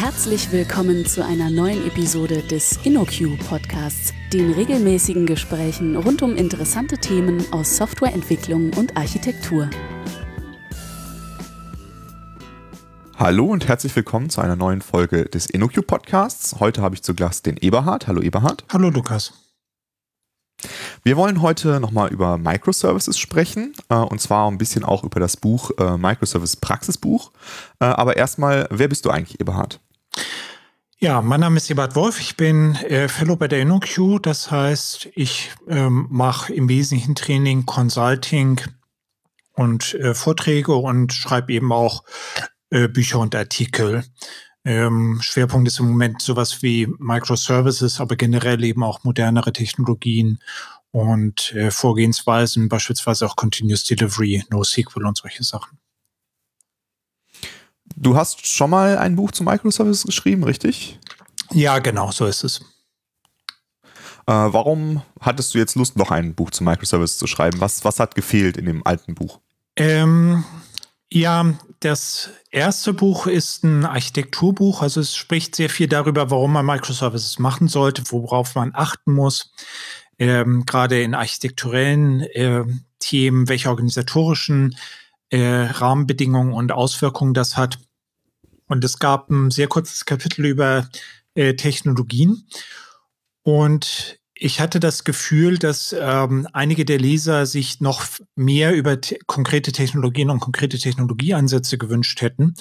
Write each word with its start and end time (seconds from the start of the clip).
Herzlich 0.00 0.52
willkommen 0.52 1.06
zu 1.06 1.24
einer 1.24 1.50
neuen 1.50 1.84
Episode 1.84 2.42
des 2.42 2.78
InnoQ 2.84 3.36
Podcasts, 3.48 4.14
den 4.32 4.52
regelmäßigen 4.52 5.26
Gesprächen 5.26 5.96
rund 5.96 6.22
um 6.22 6.36
interessante 6.36 6.98
Themen 6.98 7.44
aus 7.50 7.76
Softwareentwicklung 7.76 8.72
und 8.74 8.96
Architektur. 8.96 9.68
Hallo 13.16 13.46
und 13.46 13.66
herzlich 13.66 13.96
willkommen 13.96 14.30
zu 14.30 14.40
einer 14.40 14.54
neuen 14.54 14.82
Folge 14.82 15.24
des 15.24 15.46
InnoQ 15.46 15.84
Podcasts. 15.84 16.60
Heute 16.60 16.80
habe 16.80 16.94
ich 16.94 17.02
zu 17.02 17.16
Gast 17.16 17.46
den 17.46 17.56
Eberhard. 17.56 18.06
Hallo 18.06 18.22
Eberhard. 18.22 18.66
Hallo 18.72 18.90
Lukas. 18.90 19.32
Wir 21.02 21.16
wollen 21.16 21.42
heute 21.42 21.80
nochmal 21.80 22.12
über 22.12 22.38
Microservices 22.38 23.18
sprechen 23.18 23.72
äh, 23.88 23.96
und 23.96 24.20
zwar 24.20 24.48
ein 24.48 24.58
bisschen 24.58 24.84
auch 24.84 25.02
über 25.02 25.18
das 25.18 25.36
Buch 25.36 25.72
äh, 25.76 25.98
Microservice 25.98 26.54
Praxisbuch. 26.54 27.32
Äh, 27.80 27.86
aber 27.86 28.16
erstmal, 28.16 28.68
wer 28.70 28.86
bist 28.86 29.04
du 29.04 29.10
eigentlich, 29.10 29.40
Eberhard? 29.40 29.80
Ja, 31.00 31.22
mein 31.22 31.40
Name 31.40 31.58
ist 31.58 31.70
Eberhard 31.70 31.94
Wolf. 31.94 32.20
Ich 32.20 32.36
bin 32.36 32.74
äh, 32.74 33.08
Fellow 33.08 33.36
bei 33.36 33.46
der 33.46 33.60
InnoQ. 33.60 34.20
Das 34.20 34.50
heißt, 34.50 35.08
ich 35.14 35.50
ähm, 35.68 36.08
mache 36.10 36.52
im 36.52 36.68
Wesentlichen 36.68 37.14
Training, 37.14 37.66
Consulting 37.66 38.60
und 39.54 39.94
äh, 39.94 40.14
Vorträge 40.14 40.74
und 40.74 41.12
schreibe 41.12 41.52
eben 41.52 41.70
auch 41.70 42.02
äh, 42.70 42.88
Bücher 42.88 43.20
und 43.20 43.34
Artikel. 43.36 44.04
Ähm, 44.64 45.20
Schwerpunkt 45.22 45.68
ist 45.68 45.78
im 45.78 45.86
Moment 45.86 46.20
sowas 46.20 46.62
wie 46.62 46.88
Microservices, 46.98 48.00
aber 48.00 48.16
generell 48.16 48.64
eben 48.64 48.82
auch 48.82 49.04
modernere 49.04 49.52
Technologien 49.52 50.40
und 50.90 51.54
äh, 51.54 51.70
Vorgehensweisen, 51.70 52.68
beispielsweise 52.68 53.24
auch 53.26 53.36
Continuous 53.36 53.84
Delivery, 53.84 54.44
NoSQL 54.50 55.06
und 55.06 55.16
solche 55.16 55.44
Sachen. 55.44 55.78
Du 58.00 58.16
hast 58.16 58.46
schon 58.46 58.70
mal 58.70 58.96
ein 58.96 59.16
Buch 59.16 59.32
zu 59.32 59.42
Microservices 59.42 60.04
geschrieben, 60.04 60.44
richtig? 60.44 61.00
Ja, 61.50 61.80
genau, 61.80 62.12
so 62.12 62.26
ist 62.26 62.44
es. 62.44 62.60
Äh, 64.26 64.32
warum 64.32 65.02
hattest 65.20 65.52
du 65.52 65.58
jetzt 65.58 65.74
Lust, 65.74 65.96
noch 65.96 66.12
ein 66.12 66.34
Buch 66.34 66.50
zu 66.50 66.62
Microservices 66.62 67.18
zu 67.18 67.26
schreiben? 67.26 67.60
Was, 67.60 67.84
was 67.84 67.98
hat 67.98 68.14
gefehlt 68.14 68.56
in 68.56 68.66
dem 68.66 68.86
alten 68.86 69.16
Buch? 69.16 69.40
Ähm, 69.74 70.44
ja, 71.10 71.54
das 71.80 72.30
erste 72.52 72.92
Buch 72.92 73.26
ist 73.26 73.64
ein 73.64 73.84
Architekturbuch. 73.84 74.80
Also 74.82 75.00
es 75.00 75.16
spricht 75.16 75.56
sehr 75.56 75.70
viel 75.70 75.88
darüber, 75.88 76.30
warum 76.30 76.52
man 76.52 76.66
Microservices 76.66 77.40
machen 77.40 77.66
sollte, 77.66 78.04
worauf 78.12 78.54
man 78.54 78.70
achten 78.74 79.12
muss. 79.12 79.52
Ähm, 80.20 80.64
gerade 80.66 81.02
in 81.02 81.14
architekturellen 81.14 82.20
äh, 82.20 82.64
Themen, 83.00 83.48
welche 83.48 83.70
organisatorischen 83.70 84.76
äh, 85.30 85.40
Rahmenbedingungen 85.40 86.52
und 86.52 86.70
Auswirkungen 86.70 87.34
das 87.34 87.56
hat. 87.56 87.78
Und 88.68 88.84
es 88.84 88.98
gab 88.98 89.30
ein 89.30 89.50
sehr 89.50 89.66
kurzes 89.66 90.04
Kapitel 90.04 90.46
über 90.46 90.88
äh, 91.34 91.54
Technologien. 91.54 92.46
Und 93.42 94.18
ich 94.34 94.60
hatte 94.60 94.78
das 94.78 95.02
Gefühl, 95.02 95.58
dass 95.58 95.94
ähm, 95.98 96.46
einige 96.52 96.84
der 96.84 96.98
Leser 96.98 97.44
sich 97.44 97.80
noch 97.80 98.04
mehr 98.36 98.74
über 98.74 99.00
te 99.00 99.18
konkrete 99.26 99.72
Technologien 99.72 100.30
und 100.30 100.38
konkrete 100.38 100.78
Technologieansätze 100.78 101.76
gewünscht 101.76 102.20
hätten. 102.20 102.54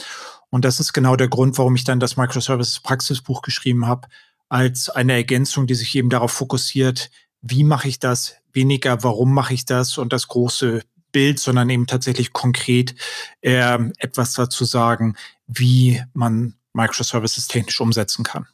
Und 0.49 0.65
das 0.65 0.79
ist 0.79 0.93
genau 0.93 1.15
der 1.15 1.27
Grund, 1.27 1.57
warum 1.57 1.75
ich 1.75 1.83
dann 1.83 1.99
das 1.99 2.17
Microservices 2.17 2.79
Praxisbuch 2.79 3.43
geschrieben 3.43 3.85
habe, 3.85 4.07
als 4.49 4.89
eine 4.89 5.13
Ergänzung, 5.13 5.67
die 5.67 5.75
sich 5.75 5.93
eben 5.95 6.09
darauf 6.09 6.31
fokussiert, 6.31 7.11
wie 7.41 7.63
mache 7.63 7.87
ich 7.89 7.99
das, 7.99 8.35
weniger 8.53 9.03
warum 9.03 9.33
mache 9.33 9.53
ich 9.53 9.65
das 9.65 9.97
und 9.97 10.13
das 10.13 10.27
große 10.27 10.81
Bild, 11.11 11.39
sondern 11.39 11.69
eben 11.69 11.87
tatsächlich 11.87 12.33
konkret 12.33 12.95
äh, 13.41 13.77
etwas 13.97 14.33
dazu 14.33 14.65
sagen, 14.65 15.15
wie 15.47 16.03
man 16.13 16.55
Microservices 16.73 17.47
technisch 17.47 17.81
umsetzen 17.81 18.23
kann. 18.23 18.47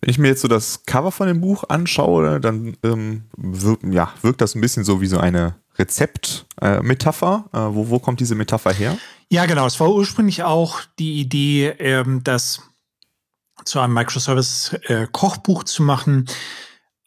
Wenn 0.00 0.10
ich 0.10 0.18
mir 0.18 0.28
jetzt 0.28 0.42
so 0.42 0.48
das 0.48 0.84
Cover 0.84 1.10
von 1.10 1.28
dem 1.28 1.40
Buch 1.40 1.64
anschaue, 1.68 2.38
dann 2.40 2.76
ähm, 2.82 3.24
wirkt, 3.36 3.84
ja, 3.84 4.12
wirkt 4.20 4.40
das 4.40 4.54
ein 4.54 4.60
bisschen 4.60 4.84
so 4.84 5.00
wie 5.00 5.06
so 5.06 5.18
eine 5.18 5.56
Rezeptmetapher. 5.78 7.48
Äh, 7.52 7.58
äh, 7.58 7.74
wo, 7.74 7.88
wo 7.88 7.98
kommt 7.98 8.20
diese 8.20 8.34
Metapher 8.34 8.72
her? 8.72 8.98
Ja, 9.30 9.46
genau. 9.46 9.66
Es 9.66 9.80
war 9.80 9.90
ursprünglich 9.90 10.42
auch 10.42 10.82
die 10.98 11.20
Idee, 11.20 11.68
ähm, 11.78 12.22
das 12.22 12.62
zu 13.64 13.80
einem 13.80 13.94
Microservice-Kochbuch 13.94 15.62
äh, 15.62 15.64
zu 15.64 15.82
machen. 15.82 16.26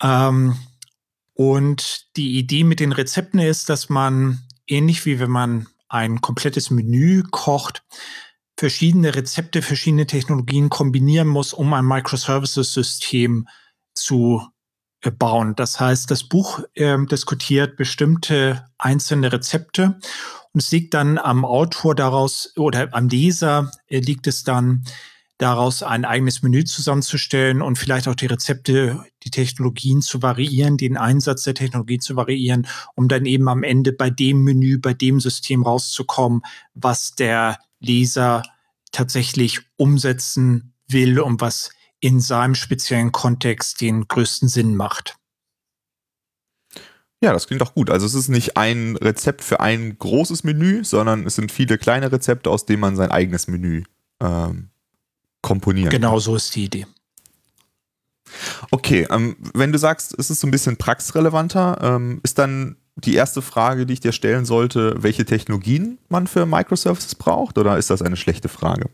Ähm, 0.02 0.58
und 1.38 2.18
die 2.18 2.40
Idee 2.40 2.64
mit 2.64 2.80
den 2.80 2.92
Rezepten 2.92 3.40
ist, 3.40 3.70
dass 3.70 3.90
man 3.90 4.40
ähnlich 4.66 5.06
wie 5.06 5.20
wenn 5.20 5.30
man 5.30 5.68
ein 5.88 6.20
komplettes 6.20 6.72
Menü 6.72 7.22
kocht, 7.30 7.84
verschiedene 8.58 9.14
Rezepte, 9.14 9.62
verschiedene 9.62 10.08
Technologien 10.08 10.70
kombinieren 10.70 11.28
muss, 11.28 11.54
um 11.54 11.72
ein 11.74 11.86
Microservices-System 11.86 13.48
zu 13.94 14.42
äh, 15.02 15.12
bauen. 15.12 15.54
Das 15.56 15.80
heißt, 15.80 16.10
das 16.10 16.24
Buch 16.24 16.62
äh, 16.74 16.98
diskutiert 17.06 17.78
bestimmte 17.78 18.66
einzelne 18.80 19.32
Rezepte 19.32 20.00
und 20.54 20.64
es 20.64 20.72
liegt 20.72 20.96
dann 20.96 21.20
am 21.20 21.46
Autor 21.46 21.94
daraus 21.94 22.52
oder 22.58 22.90
am 22.94 23.10
Leser 23.10 23.72
äh, 23.86 24.00
liegt 24.00 24.26
es 24.26 24.44
dann 24.44 24.86
daraus 25.38 25.84
ein 25.84 26.06
eigenes 26.06 26.42
Menü 26.42 26.64
zusammenzustellen 26.64 27.62
und 27.62 27.78
vielleicht 27.78 28.08
auch 28.08 28.16
die 28.16 28.26
Rezepte, 28.26 29.04
die 29.24 29.30
Technologien 29.30 30.02
zu 30.02 30.22
variieren, 30.22 30.78
den 30.78 30.98
Einsatz 30.98 31.44
der 31.44 31.54
Technologie 31.54 32.00
zu 32.00 32.16
variieren, 32.16 32.68
um 32.96 33.08
dann 33.08 33.26
eben 33.26 33.48
am 33.48 33.64
Ende 33.64 33.94
bei 33.94 34.10
dem 34.10 34.44
Menü, 34.44 34.80
bei 34.80 34.94
dem 34.94 35.20
System 35.20 35.64
rauszukommen, 35.64 36.42
was 36.74 37.14
der 37.16 37.60
Leser 37.80 38.44
tatsächlich 38.92 39.60
umsetzen 39.76 40.74
will 40.88 41.20
und 41.20 41.42
was 41.42 41.72
in 42.00 42.20
seinem 42.20 42.56
speziellen 42.56 43.12
Kontext 43.12 43.82
den 43.82 44.08
größten 44.08 44.50
Sinn 44.50 44.76
macht. 44.76 45.18
Ja, 47.22 47.34
das 47.34 47.48
klingt 47.48 47.62
doch 47.62 47.74
gut. 47.74 47.90
Also 47.90 48.06
es 48.06 48.14
ist 48.14 48.28
nicht 48.28 48.58
ein 48.58 48.96
Rezept 48.96 49.44
für 49.44 49.60
ein 49.60 49.98
großes 49.98 50.44
Menü, 50.44 50.84
sondern 50.84 51.26
es 51.26 51.36
sind 51.36 51.52
viele 51.52 51.80
kleine 51.80 52.12
Rezepte, 52.12 52.50
aus 52.50 52.66
denen 52.66 52.80
man 52.80 52.96
sein 52.96 53.12
eigenes 53.12 53.48
Menü 53.48 53.84
ähm, 54.22 54.70
komponieren 55.42 55.90
Genau 55.90 56.20
so 56.20 56.36
ist 56.36 56.56
die 56.56 56.66
Idee. 56.66 56.88
Okay, 58.72 59.08
ähm, 59.10 59.38
wenn 59.54 59.72
du 59.72 59.78
sagst, 59.78 60.14
es 60.18 60.30
ist 60.30 60.42
so 60.42 60.48
ein 60.48 60.52
bisschen 60.52 60.78
praxisrelevanter, 60.78 61.80
ähm, 61.82 62.20
ist 62.24 62.38
dann 62.38 62.78
die 62.96 63.16
erste 63.16 63.42
Frage, 63.42 63.86
die 63.86 63.94
ich 63.94 64.00
dir 64.00 64.12
stellen 64.12 64.46
sollte, 64.46 64.96
welche 64.98 65.24
Technologien 65.24 66.00
man 66.10 66.28
für 66.28 66.46
Microservices 66.46 67.16
braucht 67.16 67.58
oder 67.58 67.78
ist 67.78 67.90
das 67.90 68.02
eine 68.02 68.18
schlechte 68.18 68.50
Frage? 68.50 68.90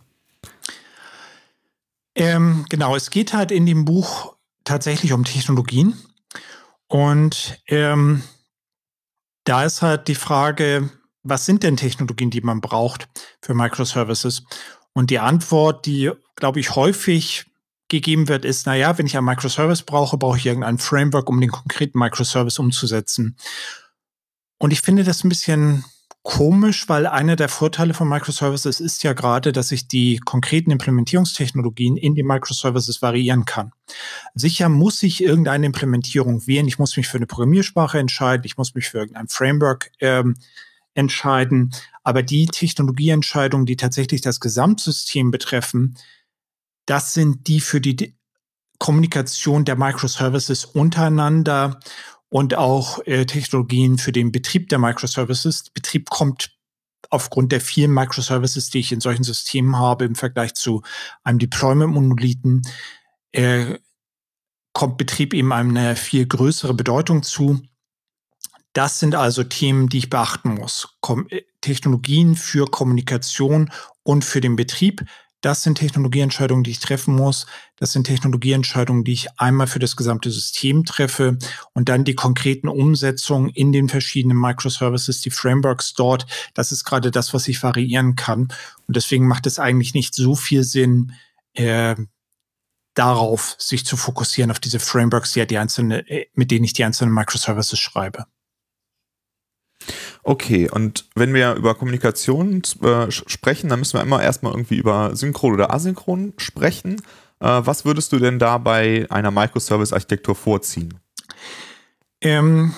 Ähm, 2.16 2.66
genau, 2.70 2.96
es 2.96 3.10
geht 3.10 3.34
halt 3.34 3.52
in 3.52 3.66
dem 3.66 3.86
Buch 3.86 4.36
tatsächlich 4.66 5.14
um 5.14 5.24
Technologien 5.24 5.98
und 6.88 7.60
ähm, 7.68 8.24
da 9.46 9.64
ist 9.64 9.82
halt 9.82 10.08
die 10.08 10.16
Frage, 10.16 10.90
was 11.24 11.46
sind 11.46 11.64
denn 11.64 11.78
Technologien, 11.78 12.30
die 12.30 12.42
man 12.42 12.62
braucht 12.62 13.08
für 13.42 13.54
Microservices? 13.54 14.44
Und 14.94 15.10
die 15.10 15.20
Antwort, 15.20 15.86
die, 15.86 16.12
glaube 16.36 16.60
ich, 16.60 16.76
häufig 16.76 17.46
gegeben 17.90 18.28
wird, 18.28 18.46
ist, 18.46 18.66
naja, 18.66 18.98
wenn 18.98 19.06
ich 19.06 19.18
einen 19.18 19.26
Microservice 19.26 19.84
brauche, 19.84 20.18
brauche 20.18 20.38
ich 20.38 20.46
irgendein 20.46 20.78
Framework, 20.78 21.30
um 21.30 21.42
den 21.42 21.52
konkreten 21.52 22.00
Microservice 22.00 22.60
umzusetzen. 22.60 23.38
Und 24.58 24.72
ich 24.72 24.82
finde 24.82 25.04
das 25.04 25.24
ein 25.24 25.30
bisschen 25.30 25.84
komisch, 26.24 26.88
weil 26.88 27.06
einer 27.06 27.36
der 27.36 27.50
Vorteile 27.50 27.94
von 27.94 28.08
Microservices 28.08 28.80
ist 28.80 29.04
ja 29.04 29.12
gerade, 29.12 29.52
dass 29.52 29.72
ich 29.72 29.90
die 29.90 30.18
konkreten 30.20 30.72
Implementierungstechnologien 30.72 31.98
in 31.98 32.16
den 32.16 32.26
Microservices 32.26 33.02
variieren 33.02 33.44
kann. 33.44 33.74
Sicher 34.34 34.70
muss 34.70 35.04
ich 35.04 35.22
irgendeine 35.22 35.66
Implementierung 35.66 36.48
wählen. 36.48 36.68
Ich 36.68 36.80
muss 36.80 36.96
mich 36.96 37.10
für 37.10 37.18
eine 37.18 37.28
Programmiersprache 37.28 38.00
entscheiden. 38.00 38.46
Ich 38.46 38.58
muss 38.58 38.74
mich 38.74 38.90
für 38.90 39.00
irgendein 39.00 39.28
Framework 39.28 39.92
ähm, 40.00 40.36
entscheiden. 40.94 41.74
Aber 42.04 42.24
die 42.24 42.46
Technologieentscheidungen, 42.46 43.66
die 43.66 43.78
tatsächlich 43.78 44.22
das 44.22 44.40
Gesamtsystem 44.40 45.32
betreffen, 45.32 45.98
das 46.86 47.14
sind 47.14 47.48
die 47.48 47.62
für 47.62 47.80
die 47.80 48.18
Kommunikation 48.80 49.64
der 49.64 49.78
Microservices 49.78 50.66
untereinander 50.66 51.80
und 52.30 52.56
auch 52.56 53.00
äh, 53.06 53.26
Technologien 53.26 53.98
für 53.98 54.12
den 54.12 54.32
Betrieb 54.32 54.70
der 54.70 54.80
Microservices. 54.80 55.70
Betrieb 55.70 56.10
kommt 56.10 56.58
aufgrund 57.10 57.52
der 57.52 57.62
vielen 57.62 57.94
Microservices, 57.94 58.72
die 58.72 58.80
ich 58.80 58.92
in 58.92 59.00
solchen 59.00 59.24
Systemen 59.24 59.78
habe, 59.78 60.06
im 60.06 60.16
Vergleich 60.16 60.56
zu 60.56 60.82
einem 61.24 61.40
Deployment-Monolithen, 61.40 62.64
äh, 63.32 63.78
kommt 64.74 64.98
Betrieb 64.98 65.34
eben 65.34 65.54
eine 65.54 65.96
viel 65.96 66.26
größere 66.26 66.74
Bedeutung 66.74 67.22
zu. 67.24 67.62
Das 68.74 69.00
sind 69.00 69.14
also 69.14 69.44
Themen, 69.44 69.88
die 69.88 70.00
ich 70.00 70.10
beachten 70.10 70.56
muss. 70.56 70.98
Kom 71.00 71.28
äh, 71.30 71.44
Technologien 71.62 72.36
für 72.36 72.66
Kommunikation 72.66 73.72
und 74.04 74.26
für 74.26 74.42
den 74.42 74.56
Betrieb. 74.56 75.06
das 75.42 75.62
sind 75.62 75.78
Technologieentscheidungen, 75.78 76.64
die 76.64 76.72
ich 76.72 76.80
treffen 76.80 77.16
muss. 77.16 77.46
Das 77.76 77.92
sind 77.92 78.06
Technologieentscheidungen, 78.06 79.04
die 79.04 79.12
ich 79.12 79.40
einmal 79.40 79.68
für 79.68 79.80
das 79.80 79.98
gesamte 79.98 80.32
System 80.32 80.86
treffe 80.86 81.38
und 81.74 81.90
dann 81.90 82.06
die 82.06 82.16
konkreten 82.16 82.70
Umsetzungen 82.70 83.50
in 83.50 83.74
den 83.74 83.90
verschiedenen 83.90 84.38
Microservices, 84.38 85.20
die 85.20 85.32
Frameworks 85.32 85.96
dort. 85.96 86.26
Das 86.54 86.72
ist 86.72 86.86
gerade 86.86 87.12
das, 87.12 87.34
was 87.34 87.50
ich 87.50 87.62
variieren 87.62 88.16
kann. 88.16 88.54
Und 88.88 88.96
deswegen 88.96 89.28
macht 89.28 89.46
es 89.46 89.60
eigentlich 89.60 89.94
nicht 89.94 90.16
so 90.16 90.36
viel 90.36 90.64
Sinn, 90.64 91.12
äh, 91.56 91.96
darauf 92.94 93.56
sich 93.58 93.86
zu 93.86 93.98
fokussieren, 93.98 94.52
auf 94.52 94.60
diese 94.62 94.80
Frameworks, 94.80 95.34
die, 95.34 95.46
die 95.46 95.58
einzelne, 95.58 96.08
äh, 96.10 96.28
mit 96.36 96.52
denen 96.52 96.64
ich 96.64 96.74
die 96.74 96.86
einzelnen 96.86 97.14
Microservices 97.14 97.80
schreibe. 97.80 98.26
Okay, 100.26 100.70
und 100.70 101.06
wenn 101.16 101.34
wir 101.34 101.54
über 101.56 101.76
Kommunikation 101.76 102.62
äh, 102.82 103.12
sprechen, 103.12 103.70
dann 103.70 103.80
müssen 103.80 103.98
wir 103.98 104.02
immer 104.02 104.24
erstmal 104.24 104.54
irgendwie 104.54 104.78
über 104.78 105.16
synchron 105.18 105.54
oder 105.54 105.74
asynchron 105.74 106.34
sprechen. 106.38 107.02
Äh, 107.42 107.62
was 107.66 107.84
würdest 107.84 108.14
du 108.14 108.20
denn 108.20 108.40
da 108.40 108.58
bei 108.58 109.06
einer 109.10 109.32
Microservice-Architektur 109.32 110.34
vorziehen? 110.34 110.98
Ähm, 112.22 112.74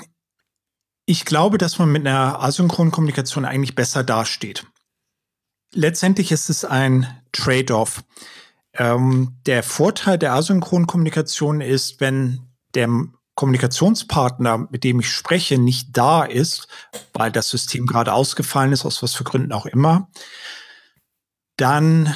ich 1.06 1.26
glaube, 1.26 1.60
dass 1.60 1.78
man 1.78 1.92
mit 1.92 2.08
einer 2.08 2.42
asynchronen 2.42 2.92
Kommunikation 2.92 3.46
eigentlich 3.46 3.76
besser 3.76 4.04
dasteht. 4.04 4.66
Letztendlich 5.72 6.32
ist 6.32 6.50
es 6.50 6.66
ein 6.66 7.06
Trade-off. 7.32 8.04
Ähm, 8.74 9.38
der 9.46 9.62
Vorteil 9.62 10.18
der 10.18 10.34
asynchronen 10.34 10.88
Kommunikation 10.88 11.62
ist, 11.62 12.02
wenn 12.02 12.40
der 12.74 12.90
Kommunikationspartner, 13.36 14.68
mit 14.72 14.84
dem 14.84 15.02
ich 15.02 15.10
spreche, 15.10 15.58
nicht 15.58 15.90
da 15.92 16.24
ist, 16.24 16.68
weil 17.14 17.32
das 17.32 17.50
System 17.50 17.86
gerade 17.86 18.14
ausgefallen 18.14 18.72
ist, 18.72 18.86
aus 18.86 19.04
was 19.04 19.14
für 19.14 19.26
Gründen 19.26 19.52
auch 19.52 19.66
immer, 19.66 20.10
dann 21.58 22.16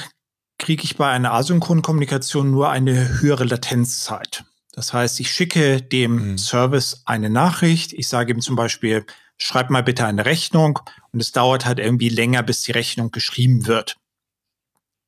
kriege 0.58 0.84
ich 0.84 0.96
bei 0.96 1.10
einer 1.10 1.32
asynchronen 1.32 1.82
Kommunikation 1.82 2.50
nur 2.50 2.70
eine 2.70 3.20
höhere 3.20 3.44
Latenzzeit. 3.44 4.44
Das 4.72 4.92
heißt, 4.92 5.20
ich 5.20 5.32
schicke 5.32 5.82
dem 5.82 6.32
mhm. 6.32 6.38
Service 6.38 7.02
eine 7.04 7.30
Nachricht. 7.30 7.92
Ich 7.92 8.08
sage 8.08 8.32
ihm 8.32 8.40
zum 8.40 8.56
Beispiel, 8.56 9.04
schreib 9.36 9.70
mal 9.70 9.82
bitte 9.82 10.06
eine 10.06 10.24
Rechnung. 10.24 10.78
Und 11.12 11.20
es 11.20 11.32
dauert 11.32 11.66
halt 11.66 11.78
irgendwie 11.78 12.08
länger, 12.08 12.42
bis 12.42 12.62
die 12.62 12.72
Rechnung 12.72 13.10
geschrieben 13.10 13.66
wird. 13.66 13.96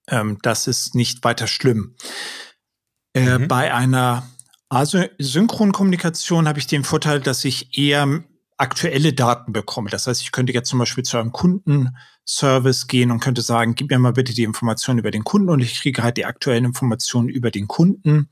Ähm, 0.08 0.38
das 0.42 0.66
ist 0.66 0.94
nicht 0.94 1.22
weiter 1.22 1.46
schlimm. 1.46 1.94
Äh, 3.14 3.38
mhm. 3.38 3.48
Bei 3.48 3.72
einer 3.72 4.28
also 4.72 5.04
Synchronkommunikation 5.18 6.48
habe 6.48 6.58
ich 6.58 6.66
den 6.66 6.82
Vorteil, 6.82 7.20
dass 7.20 7.44
ich 7.44 7.76
eher 7.76 8.24
aktuelle 8.56 9.12
Daten 9.12 9.52
bekomme. 9.52 9.90
Das 9.90 10.06
heißt, 10.06 10.22
ich 10.22 10.32
könnte 10.32 10.54
jetzt 10.54 10.70
zum 10.70 10.78
Beispiel 10.78 11.04
zu 11.04 11.18
einem 11.18 11.30
Kundenservice 11.30 12.86
gehen 12.86 13.10
und 13.10 13.20
könnte 13.20 13.42
sagen, 13.42 13.74
gib 13.74 13.90
mir 13.90 13.98
mal 13.98 14.14
bitte 14.14 14.32
die 14.32 14.44
Informationen 14.44 14.98
über 14.98 15.10
den 15.10 15.24
Kunden 15.24 15.50
und 15.50 15.60
ich 15.60 15.78
kriege 15.78 16.02
halt 16.02 16.16
die 16.16 16.24
aktuellen 16.24 16.64
Informationen 16.64 17.28
über 17.28 17.50
den 17.50 17.68
Kunden. 17.68 18.30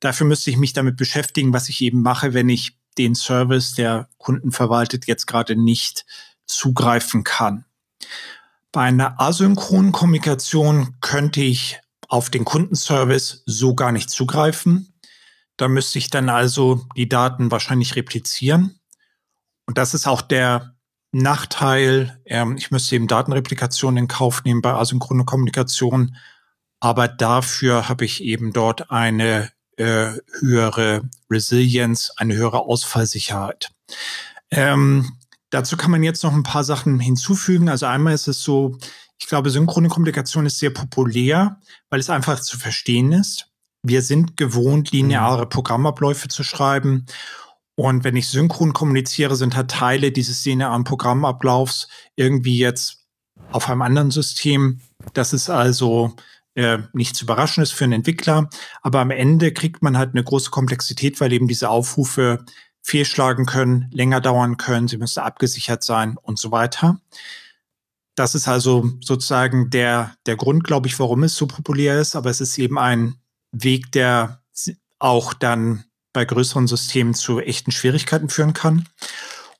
Dafür 0.00 0.26
müsste 0.26 0.50
ich 0.50 0.56
mich 0.56 0.72
damit 0.72 0.96
beschäftigen, 0.96 1.52
was 1.52 1.68
ich 1.68 1.82
eben 1.82 2.00
mache, 2.00 2.32
wenn 2.32 2.48
ich 2.48 2.78
den 2.96 3.14
Service, 3.14 3.74
der 3.74 4.08
Kunden 4.16 4.52
verwaltet, 4.52 5.06
jetzt 5.06 5.26
gerade 5.26 5.54
nicht 5.54 6.06
zugreifen 6.46 7.24
kann. 7.24 7.66
Bei 8.72 8.84
einer 8.84 9.20
asynchronen 9.20 9.92
Kommunikation 9.92 10.96
könnte 11.02 11.42
ich 11.42 11.78
auf 12.08 12.30
den 12.30 12.46
Kundenservice 12.46 13.42
so 13.44 13.74
gar 13.74 13.92
nicht 13.92 14.08
zugreifen. 14.08 14.93
Da 15.56 15.68
müsste 15.68 15.98
ich 15.98 16.10
dann 16.10 16.28
also 16.28 16.86
die 16.96 17.08
Daten 17.08 17.50
wahrscheinlich 17.50 17.96
replizieren. 17.96 18.80
Und 19.66 19.78
das 19.78 19.94
ist 19.94 20.06
auch 20.06 20.22
der 20.22 20.74
Nachteil. 21.12 22.20
Ähm, 22.26 22.56
ich 22.56 22.70
müsste 22.70 22.96
eben 22.96 23.06
Datenreplikation 23.06 23.96
in 23.96 24.08
Kauf 24.08 24.44
nehmen 24.44 24.62
bei 24.62 24.74
asynchroner 24.74 25.24
Kommunikation. 25.24 26.16
Aber 26.80 27.08
dafür 27.08 27.88
habe 27.88 28.04
ich 28.04 28.22
eben 28.22 28.52
dort 28.52 28.90
eine 28.90 29.50
äh, 29.76 30.12
höhere 30.40 31.02
Resilience, 31.30 32.12
eine 32.16 32.34
höhere 32.34 32.60
Ausfallsicherheit. 32.60 33.70
Ähm, 34.50 35.16
dazu 35.50 35.76
kann 35.76 35.90
man 35.90 36.02
jetzt 36.02 36.22
noch 36.24 36.32
ein 36.32 36.42
paar 36.42 36.64
Sachen 36.64 37.00
hinzufügen. 37.00 37.68
Also 37.68 37.86
einmal 37.86 38.14
ist 38.14 38.28
es 38.28 38.42
so, 38.42 38.78
ich 39.18 39.26
glaube, 39.26 39.50
synchrone 39.50 39.88
Kommunikation 39.88 40.46
ist 40.46 40.58
sehr 40.58 40.70
populär, 40.70 41.60
weil 41.90 42.00
es 42.00 42.10
einfach 42.10 42.40
zu 42.40 42.58
verstehen 42.58 43.12
ist. 43.12 43.53
Wir 43.84 44.00
sind 44.00 44.38
gewohnt, 44.38 44.90
lineare 44.92 45.44
mhm. 45.44 45.50
Programmabläufe 45.50 46.28
zu 46.28 46.42
schreiben. 46.42 47.04
Und 47.76 48.02
wenn 48.02 48.16
ich 48.16 48.28
synchron 48.28 48.72
kommuniziere, 48.72 49.36
sind 49.36 49.54
halt 49.54 49.70
Teile 49.70 50.10
dieses 50.10 50.44
linearen 50.44 50.84
Programmablaufs 50.84 51.88
irgendwie 52.16 52.58
jetzt 52.58 53.04
auf 53.52 53.68
einem 53.68 53.82
anderen 53.82 54.10
System. 54.10 54.80
Das 55.12 55.34
ist 55.34 55.50
also 55.50 56.14
äh, 56.54 56.78
nichts 56.94 57.20
Überraschendes 57.20 57.72
für 57.72 57.84
einen 57.84 57.92
Entwickler. 57.92 58.48
Aber 58.80 59.00
am 59.00 59.10
Ende 59.10 59.52
kriegt 59.52 59.82
man 59.82 59.98
halt 59.98 60.14
eine 60.14 60.24
große 60.24 60.50
Komplexität, 60.50 61.20
weil 61.20 61.32
eben 61.32 61.46
diese 61.46 61.68
Aufrufe 61.68 62.44
fehlschlagen 62.80 63.44
können, 63.44 63.88
länger 63.92 64.20
dauern 64.20 64.56
können, 64.56 64.88
sie 64.88 64.98
müssen 64.98 65.20
abgesichert 65.20 65.82
sein 65.82 66.16
und 66.20 66.38
so 66.38 66.52
weiter. 66.52 67.00
Das 68.14 68.34
ist 68.34 68.48
also 68.48 68.92
sozusagen 69.00 69.70
der, 69.70 70.14
der 70.26 70.36
Grund, 70.36 70.64
glaube 70.64 70.86
ich, 70.86 70.98
warum 71.00 71.24
es 71.24 71.36
so 71.36 71.46
populär 71.46 72.00
ist. 72.00 72.14
Aber 72.16 72.30
es 72.30 72.40
ist 72.40 72.56
eben 72.58 72.78
ein 72.78 73.16
Weg, 73.54 73.92
der 73.92 74.42
auch 74.98 75.34
dann 75.34 75.84
bei 76.12 76.24
größeren 76.24 76.66
Systemen 76.66 77.14
zu 77.14 77.40
echten 77.40 77.72
Schwierigkeiten 77.72 78.28
führen 78.28 78.52
kann. 78.54 78.88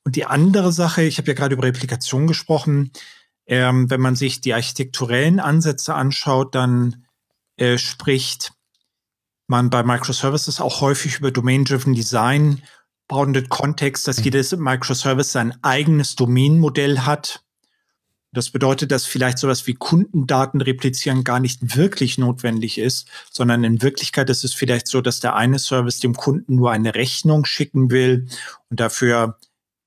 Und 0.05 0.17
die 0.17 0.26
andere 0.26 0.73
Sache, 0.73 1.02
ich 1.02 1.19
habe 1.19 1.29
ja 1.29 1.35
gerade 1.35 1.55
über 1.55 1.64
Replikation 1.64 2.26
gesprochen, 2.26 2.93
ähm, 3.46 3.91
wenn 3.91 4.00
man 4.00 4.17
sich 4.17 4.41
die 4.41 4.55
architekturellen 4.55 5.41
Ansätze 5.41 5.94
anschaut, 5.94 6.55
dann 6.55 7.06
äh, 7.56 7.79
spricht 7.79 8.52
man 9.46 9.70
bei 9.70 9.82
Microservices 9.82 10.61
auch 10.61 10.81
häufig 10.81 11.19
über 11.19 11.31
Domain-Driven 11.31 11.94
Design, 11.94 12.62
Bounded 13.08 13.50
Context, 13.50 14.08
dass 14.08 14.19
mhm. 14.19 14.25
jedes 14.25 14.56
Microservice 14.56 15.32
sein 15.32 15.55
eigenes 15.62 16.14
Domain-Modell 16.14 17.00
hat 17.00 17.44
das 18.34 18.50
bedeutet, 18.50 18.90
dass 18.90 19.06
vielleicht 19.06 19.38
sowas 19.38 19.66
wie 19.66 19.75
Kundendaten 19.75 20.60
replizieren 20.60 21.25
gar 21.25 21.40
nicht 21.40 21.76
wirklich 21.76 22.19
notwendig 22.19 22.78
ist, 22.78 23.08
sondern 23.31 23.64
in 23.64 23.81
Wirklichkeit 23.81 24.28
ist 24.28 24.44
es 24.44 24.52
vielleicht 24.52 24.86
so, 24.86 25.00
dass 25.00 25.20
der 25.20 25.36
eine 25.36 25.58
Service 25.58 26.00
dem 26.00 26.14
Kunden 26.14 26.56
nur 26.56 26.70
eine 26.70 26.94
Rechnung 26.94 27.44
schicken 27.44 27.90
will 27.90 28.28
und 28.70 28.81
dafür 28.81 29.38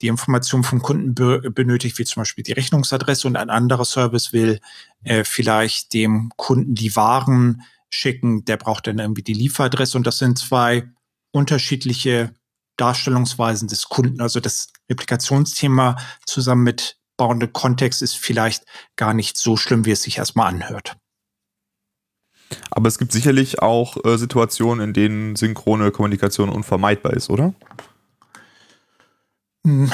die 0.02 0.08
Information 0.08 0.64
vom 0.64 0.82
Kunden 0.82 1.16
be 1.16 1.52
benötigt, 1.52 1.98
wie 1.98 2.06
zum 2.06 2.22
Beispiel 2.22 2.44
die 2.44 2.54
Rechnungsadresse 2.54 3.28
und 3.28 3.36
ein 3.36 3.50
anderer 3.50 3.86
Service 3.86 4.32
will 4.32 4.60
äh, 5.04 5.24
vielleicht 5.24 5.94
dem 5.94 6.32
Kunden 6.38 6.76
die 6.76 6.96
Waren 6.96 7.64
schicken, 7.90 8.46
der 8.46 8.58
braucht 8.58 8.88
dann 8.88 9.00
irgendwie 9.00 9.24
die 9.24 9.34
Lieferadresse 9.34 9.98
und 9.98 10.06
das 10.06 10.20
sind 10.20 10.38
zwei 10.38 10.88
unterschiedliche 11.32 12.34
Darstellungsweisen 12.78 13.68
des 13.68 13.90
Kunden. 13.90 14.22
Also 14.22 14.40
das 14.40 14.68
Replikationsthema 14.90 15.98
zusammen 16.26 16.64
mit 16.64 16.98
aufbauende 17.18 17.48
Kontext 17.48 18.02
ist 18.02 18.16
vielleicht 18.16 18.64
gar 18.96 19.14
nicht 19.14 19.38
so 19.38 19.58
schlimm, 19.58 19.86
wie 19.86 19.92
es 19.92 20.04
sich 20.04 20.20
erstmal 20.20 20.48
anhört. 20.48 20.96
Aber 22.70 22.88
es 22.88 22.98
gibt 22.98 23.12
sicherlich 23.12 23.62
auch 23.62 23.98
äh, 24.06 24.18
Situationen, 24.18 24.90
in 24.90 24.94
denen 24.94 25.36
synchrone 25.36 25.92
Kommunikation 25.92 26.50
unvermeidbar 26.50 27.14
ist, 27.14 27.30
oder? 27.30 27.54
Hm, 29.66 29.92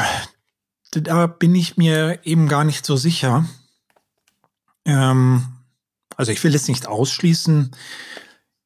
da 0.92 1.28
bin 1.28 1.56
ich 1.56 1.78
mir 1.78 2.20
eben 2.24 2.48
gar 2.48 2.64
nicht 2.64 2.86
so 2.86 2.96
sicher. 2.96 3.46
Ähm, 4.86 5.46
also 6.16 6.32
ich 6.32 6.44
will 6.44 6.54
es 6.54 6.68
nicht 6.68 6.88
ausschließen. 6.88 7.72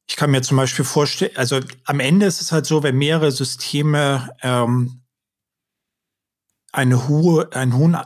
Ich 0.06 0.16
kann 0.16 0.30
mir 0.30 0.42
zum 0.42 0.56
Beispiel 0.56 0.84
vorstellen, 0.84 1.36
also 1.36 1.60
am 1.84 2.00
Ende 2.00 2.26
ist 2.26 2.42
es 2.42 2.52
halt 2.52 2.66
so, 2.66 2.82
wenn 2.82 2.98
mehrere 2.98 3.30
Systeme 3.30 4.34
ähm, 4.42 5.00
eine 6.72 7.08
hohe, 7.08 7.52
einen 7.52 7.74
hohen 7.74 7.96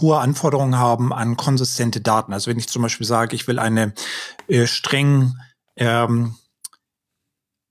hohe 0.00 0.18
Anforderungen 0.18 0.76
haben 0.76 1.12
an 1.12 1.36
konsistente 1.36 2.00
Daten. 2.00 2.32
Also 2.32 2.50
wenn 2.50 2.58
ich 2.58 2.68
zum 2.68 2.82
Beispiel 2.82 3.06
sage, 3.06 3.34
ich 3.34 3.48
will 3.48 3.58
eine 3.58 3.94
äh, 4.46 4.66
streng 4.66 5.34
ähm, 5.76 6.34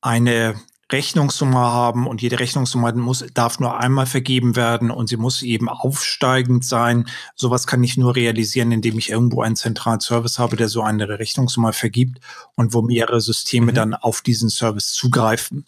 eine 0.02 0.56
Rechnungssumme 0.92 1.60
haben 1.60 2.08
und 2.08 2.22
jede 2.22 2.40
Rechnungssumme 2.40 2.92
muss, 2.94 3.24
darf 3.34 3.60
nur 3.60 3.80
einmal 3.80 4.08
vergeben 4.08 4.56
werden 4.56 4.90
und 4.90 5.08
sie 5.08 5.18
muss 5.18 5.44
eben 5.44 5.70
aufsteigend 5.70 6.66
sein. 6.66 7.08
Sowas 7.36 7.68
kann 7.68 7.84
ich 7.84 7.96
nur 7.96 8.16
realisieren, 8.16 8.72
indem 8.72 8.98
ich 8.98 9.12
irgendwo 9.12 9.44
einen 9.44 9.56
zentralen 9.56 10.00
Service 10.00 10.40
habe, 10.40 10.56
der 10.56 10.68
so 10.68 10.82
eine 10.82 11.08
Rechnungssumme 11.08 11.74
vergibt 11.74 12.20
und 12.56 12.74
wo 12.74 12.82
mehrere 12.82 13.22
Systeme 13.22 13.72
mhm. 13.72 13.76
dann 13.76 13.94
auf 13.94 14.22
diesen 14.22 14.50
Service 14.50 14.94
zugreifen. 14.94 15.66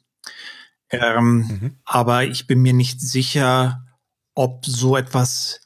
Ähm, 0.90 1.36
mhm. 1.36 1.76
Aber 1.86 2.24
ich 2.24 2.48
bin 2.48 2.62
mir 2.62 2.74
nicht 2.74 3.00
sicher, 3.00 3.86
ob 4.42 4.66
so 4.66 4.98
etwas 4.98 5.62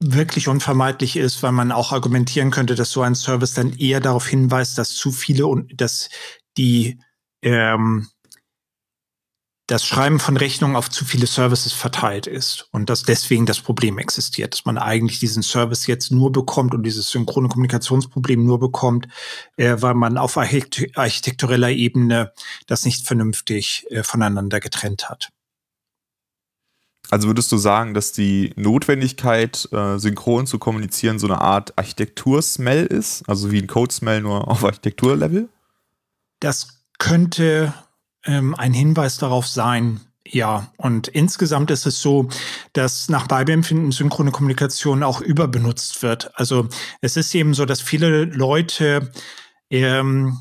wirklich 0.00 0.48
unvermeidlich 0.48 1.16
ist, 1.16 1.42
weil 1.42 1.52
man 1.52 1.72
auch 1.72 1.92
argumentieren 1.92 2.50
könnte, 2.50 2.74
dass 2.74 2.90
so 2.90 3.02
ein 3.02 3.14
Service 3.14 3.54
dann 3.54 3.72
eher 3.72 4.00
darauf 4.00 4.28
hinweist, 4.28 4.76
dass 4.78 4.94
zu 4.94 5.10
viele 5.10 5.46
und 5.46 5.80
dass 5.80 6.10
die 6.56 7.00
ähm, 7.42 8.08
das 9.66 9.84
Schreiben 9.84 10.18
von 10.18 10.36
Rechnungen 10.36 10.76
auf 10.76 10.88
zu 10.88 11.04
viele 11.04 11.26
Services 11.26 11.72
verteilt 11.72 12.26
ist 12.26 12.68
und 12.72 12.88
dass 12.88 13.02
deswegen 13.02 13.44
das 13.44 13.60
Problem 13.60 13.98
existiert, 13.98 14.54
dass 14.54 14.64
man 14.64 14.78
eigentlich 14.78 15.20
diesen 15.20 15.42
Service 15.42 15.86
jetzt 15.86 16.10
nur 16.10 16.32
bekommt 16.32 16.74
und 16.74 16.84
dieses 16.84 17.10
synchrone 17.10 17.48
Kommunikationsproblem 17.48 18.44
nur 18.44 18.58
bekommt, 18.58 19.08
äh, 19.56 19.76
weil 19.78 19.94
man 19.94 20.16
auf 20.16 20.38
architektureller 20.38 21.70
Ebene 21.70 22.32
das 22.66 22.84
nicht 22.84 23.06
vernünftig 23.06 23.86
äh, 23.90 24.02
voneinander 24.02 24.60
getrennt 24.60 25.10
hat. 25.10 25.30
Also 27.10 27.28
würdest 27.28 27.50
du 27.52 27.56
sagen, 27.56 27.94
dass 27.94 28.12
die 28.12 28.52
Notwendigkeit, 28.56 29.68
äh, 29.72 29.98
synchron 29.98 30.46
zu 30.46 30.58
kommunizieren, 30.58 31.18
so 31.18 31.26
eine 31.26 31.40
Art 31.40 31.76
Architektur-Smell 31.78 32.86
ist? 32.86 33.28
Also 33.28 33.50
wie 33.50 33.60
ein 33.60 33.66
Code-Smell 33.66 34.20
nur 34.20 34.48
auf 34.48 34.64
Architekturlevel? 34.64 35.48
Das 36.40 36.84
könnte 36.98 37.72
ähm, 38.24 38.54
ein 38.54 38.74
Hinweis 38.74 39.18
darauf 39.18 39.46
sein, 39.46 40.00
ja, 40.30 40.70
und 40.76 41.08
insgesamt 41.08 41.70
ist 41.70 41.86
es 41.86 42.02
so, 42.02 42.28
dass 42.72 43.08
nach 43.08 43.26
Beibeempfinden 43.26 43.92
synchrone 43.92 44.30
Kommunikation 44.30 45.02
auch 45.02 45.20
überbenutzt 45.20 46.02
wird. 46.02 46.36
Also 46.38 46.68
es 47.00 47.16
ist 47.16 47.34
eben 47.34 47.54
so, 47.54 47.64
dass 47.64 47.80
viele 47.80 48.24
Leute 48.24 49.10
ähm, 49.70 50.38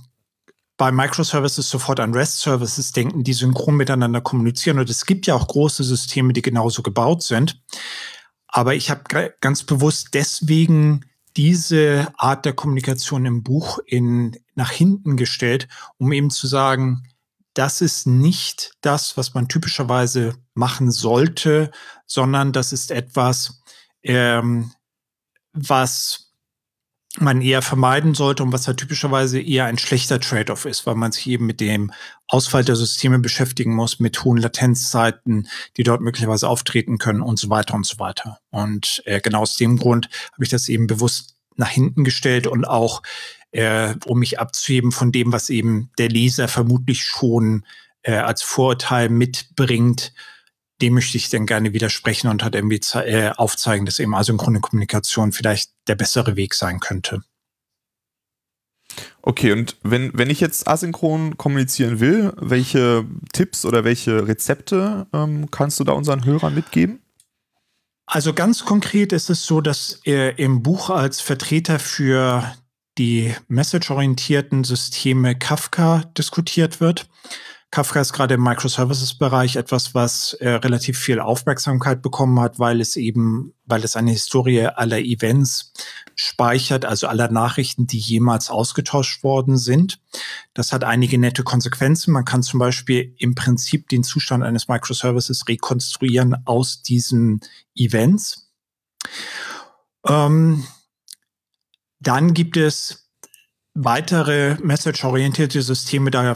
bei 0.78 0.92
Microservices 0.92 1.70
sofort 1.70 2.00
an 2.00 2.14
REST-Services 2.14 2.92
denken, 2.92 3.24
die 3.24 3.34
synchron 3.34 3.76
miteinander 3.76 4.22
kommunizieren. 4.22 4.78
Und 4.80 4.90
es 4.90 5.06
gibt 5.06 5.26
ja 5.26 5.34
auch 5.34 5.48
große 5.48 5.84
Systeme, 5.84 6.34
die 6.34 6.44
genauso 6.44 6.84
gebaut 6.84 7.24
sind. 7.24 7.62
Aber 8.48 8.76
ich 8.76 8.90
habe 8.90 9.34
ganz 9.42 9.64
bewusst 9.64 10.10
deswegen 10.14 11.06
diese 11.36 12.12
Art 12.18 12.46
der 12.46 12.54
Kommunikation 12.54 13.26
im 13.26 13.44
Buch 13.44 13.80
in, 13.86 14.38
nach 14.56 14.72
hinten 14.72 15.18
gestellt, 15.18 15.68
um 15.98 16.12
eben 16.12 16.30
zu 16.30 16.48
sagen, 16.48 17.04
das 17.54 17.82
ist 17.82 18.06
nicht 18.06 18.74
das, 18.82 19.18
was 19.18 19.34
man 19.34 19.48
typischerweise 19.48 20.36
machen 20.54 20.92
sollte, 20.92 21.72
sondern 22.06 22.54
das 22.54 22.72
ist 22.72 22.92
etwas, 22.92 23.62
ähm, 24.04 24.72
was 25.54 26.27
man 27.22 27.42
eher 27.42 27.62
vermeiden 27.62 28.14
sollte 28.14 28.44
und 28.44 28.52
was 28.52 28.68
halt 28.68 28.78
typischerweise 28.78 29.40
eher 29.40 29.66
ein 29.66 29.78
schlechter 29.78 30.20
Trade-off 30.20 30.66
ist, 30.66 30.86
weil 30.86 30.96
man 30.96 31.12
sich 31.12 31.28
eben 31.28 31.46
mit 31.46 31.60
dem 31.60 31.92
Ausfall 32.28 32.64
der 32.64 32.76
Systeme 32.76 33.20
beschäftigen 33.20 33.76
muss, 33.76 34.00
mit 34.00 34.24
hohen 34.24 34.38
Latenzzeiten, 34.38 35.48
die 35.78 35.84
dort 35.84 36.02
möglicherweise 36.02 36.48
auftreten 36.48 36.98
können 36.98 37.22
und 37.22 37.40
so 37.40 37.50
weiter 37.50 37.74
und 37.74 37.86
so 37.86 38.00
weiter. 38.00 38.40
Und 38.52 39.02
äh, 39.06 39.22
genau 39.22 39.42
aus 39.42 39.56
dem 39.56 39.78
Grund 39.78 40.10
habe 40.34 40.44
ich 40.44 40.50
das 40.50 40.70
eben 40.70 40.88
bewusst 40.88 41.36
nach 41.56 41.70
hinten 41.70 42.04
gestellt 42.04 42.48
und 42.48 42.66
auch 42.66 43.02
äh, 43.52 43.96
um 44.06 44.20
mich 44.20 44.40
abzuheben 44.40 44.92
von 44.92 45.12
dem, 45.12 45.32
was 45.32 45.50
eben 45.50 45.92
der 45.98 46.10
Leser 46.10 46.48
vermutlich 46.48 47.02
schon 47.02 47.66
äh, 48.04 48.16
als 48.16 48.44
Vorurteil 48.44 49.10
mitbringt. 49.10 50.14
Dem 50.82 50.94
möchte 50.94 51.18
ich 51.18 51.30
dann 51.30 51.46
gerne 51.46 51.74
widersprechen 51.74 52.28
und 52.28 52.44
hat 52.44 52.56
irgendwie 52.56 52.82
äh, 52.96 53.32
aufzeigen, 53.32 53.86
dass 53.86 54.00
eben 54.00 54.14
asynchrone 54.16 54.60
Kommunikation 54.60 55.32
vielleicht 55.32 55.72
der 55.88 55.96
bessere 55.96 56.36
Weg 56.36 56.54
sein 56.54 56.80
könnte. 56.80 57.24
Okay, 59.22 59.52
und 59.52 59.76
wenn, 59.84 60.18
wenn 60.18 60.30
ich 60.30 60.40
jetzt 60.40 60.68
asynchron 60.68 61.38
kommunizieren 61.38 62.00
will, 62.00 62.34
welche 62.38 63.06
Tipps 63.34 63.66
oder 63.66 63.84
welche 63.84 64.28
Rezepte 64.28 65.08
ähm, 65.14 65.52
kannst 65.52 65.80
du 65.80 65.84
da 65.84 65.92
unseren 65.92 66.26
Hörern 66.26 66.56
mitgeben? 66.56 67.02
Also 68.06 68.34
ganz 68.34 68.64
konkret 68.64 69.12
ist 69.12 69.30
es 69.30 69.46
so, 69.46 69.60
dass 69.60 70.00
er 70.06 70.40
im 70.40 70.64
Buch 70.64 70.90
als 70.90 71.20
Vertreter 71.20 71.78
für 71.78 72.56
die 72.98 73.36
message-orientierten 73.50 74.64
Systeme 74.64 75.38
Kafka 75.38 76.04
diskutiert 76.18 76.80
wird. 76.80 77.10
Kafka 77.70 78.00
ist 78.00 78.14
gerade 78.14 78.36
im 78.36 78.44
Microservices-Bereich 78.44 79.58
etwas, 79.58 79.94
was 79.94 80.34
äh, 80.34 80.50
relativ 80.50 80.98
viel 80.98 81.20
Aufmerksamkeit 81.20 82.02
bekommen 82.02 82.40
hat, 82.40 82.60
weil 82.60 82.80
es 82.80 82.96
eben, 82.96 83.54
weil 83.66 83.84
es 83.84 83.98
eine 83.98 84.12
Historie 84.12 84.68
aller 84.68 85.00
Events 85.00 85.74
speichert, 86.16 86.86
also 86.86 87.08
aller 87.08 87.30
Nachrichten, 87.30 87.86
die 87.86 88.00
jemals 88.00 88.50
ausgetauscht 88.50 89.22
worden 89.22 89.58
sind. 89.58 90.00
Das 90.54 90.72
hat 90.72 90.86
einige 90.86 91.18
nette 91.18 91.44
Konsequenzen. 91.44 92.14
Man 92.14 92.26
kann 92.26 92.42
zum 92.42 92.60
Beispiel 92.60 93.14
im 93.18 93.36
Prinzip 93.36 93.90
den 93.90 94.04
Zustand 94.04 94.44
eines 94.44 94.70
Microservices 94.70 95.48
rekonstruieren 95.50 96.38
aus 96.46 96.82
diesen 96.82 97.42
Events. 97.76 98.50
Ähm, 100.08 100.66
dann 102.00 102.34
gibt 102.34 102.56
es 102.56 103.10
weitere 103.74 104.56
message-orientierte 104.62 105.62
Systeme, 105.62 106.12
da 106.12 106.36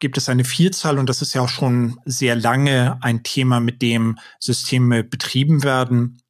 gibt 0.00 0.18
es 0.18 0.28
eine 0.28 0.44
Vielzahl 0.44 0.98
und 0.98 1.08
das 1.08 1.22
ist 1.22 1.34
ja 1.34 1.42
auch 1.42 1.48
schon 1.48 2.00
sehr 2.04 2.36
lange 2.36 2.98
ein 3.02 3.22
Thema, 3.22 3.60
mit 3.60 3.82
dem 3.82 4.18
Systeme 4.38 5.04
betrieben 5.04 5.62
werden. 5.62 6.22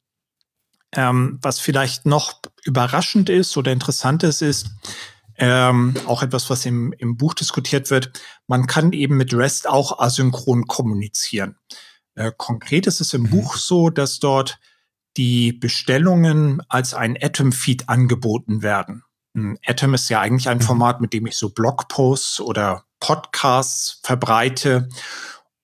Ähm, 0.93 1.39
was 1.41 1.59
vielleicht 1.59 2.05
noch 2.05 2.41
überraschend 2.63 3.29
ist 3.29 3.57
oder 3.57 3.71
interessant 3.71 4.23
ist, 4.23 4.41
ist 4.41 4.69
ähm, 5.35 5.95
auch 6.05 6.23
etwas, 6.23 6.49
was 6.49 6.65
im, 6.65 6.93
im 6.93 7.17
Buch 7.17 7.33
diskutiert 7.33 7.89
wird. 7.89 8.11
Man 8.47 8.67
kann 8.67 8.93
eben 8.93 9.17
mit 9.17 9.33
REST 9.33 9.67
auch 9.67 9.99
asynchron 9.99 10.65
kommunizieren. 10.65 11.57
Äh, 12.15 12.31
konkret 12.35 12.87
ist 12.87 13.01
es 13.01 13.13
im 13.13 13.23
mhm. 13.23 13.29
Buch 13.29 13.57
so, 13.57 13.89
dass 13.89 14.19
dort 14.19 14.59
die 15.17 15.51
Bestellungen 15.51 16.61
als 16.69 16.93
ein 16.93 17.17
Atom-Feed 17.21 17.89
angeboten 17.89 18.61
werden. 18.61 19.03
Atom 19.65 19.93
ist 19.93 20.09
ja 20.09 20.19
eigentlich 20.19 20.49
ein 20.49 20.57
mhm. 20.57 20.63
Format, 20.63 21.01
mit 21.01 21.13
dem 21.13 21.27
ich 21.27 21.37
so 21.37 21.49
Blogposts 21.49 22.39
oder 22.39 22.86
Podcasts 22.99 23.99
verbreite. 24.03 24.89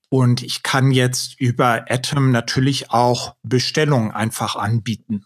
Und 0.10 0.44
ich 0.44 0.62
kann 0.62 0.92
jetzt 0.92 1.40
über 1.40 1.86
Atom 1.90 2.32
natürlich 2.32 2.92
auch 2.92 3.36
Bestellungen 3.42 4.12
einfach 4.12 4.56
anbieten. 4.56 5.26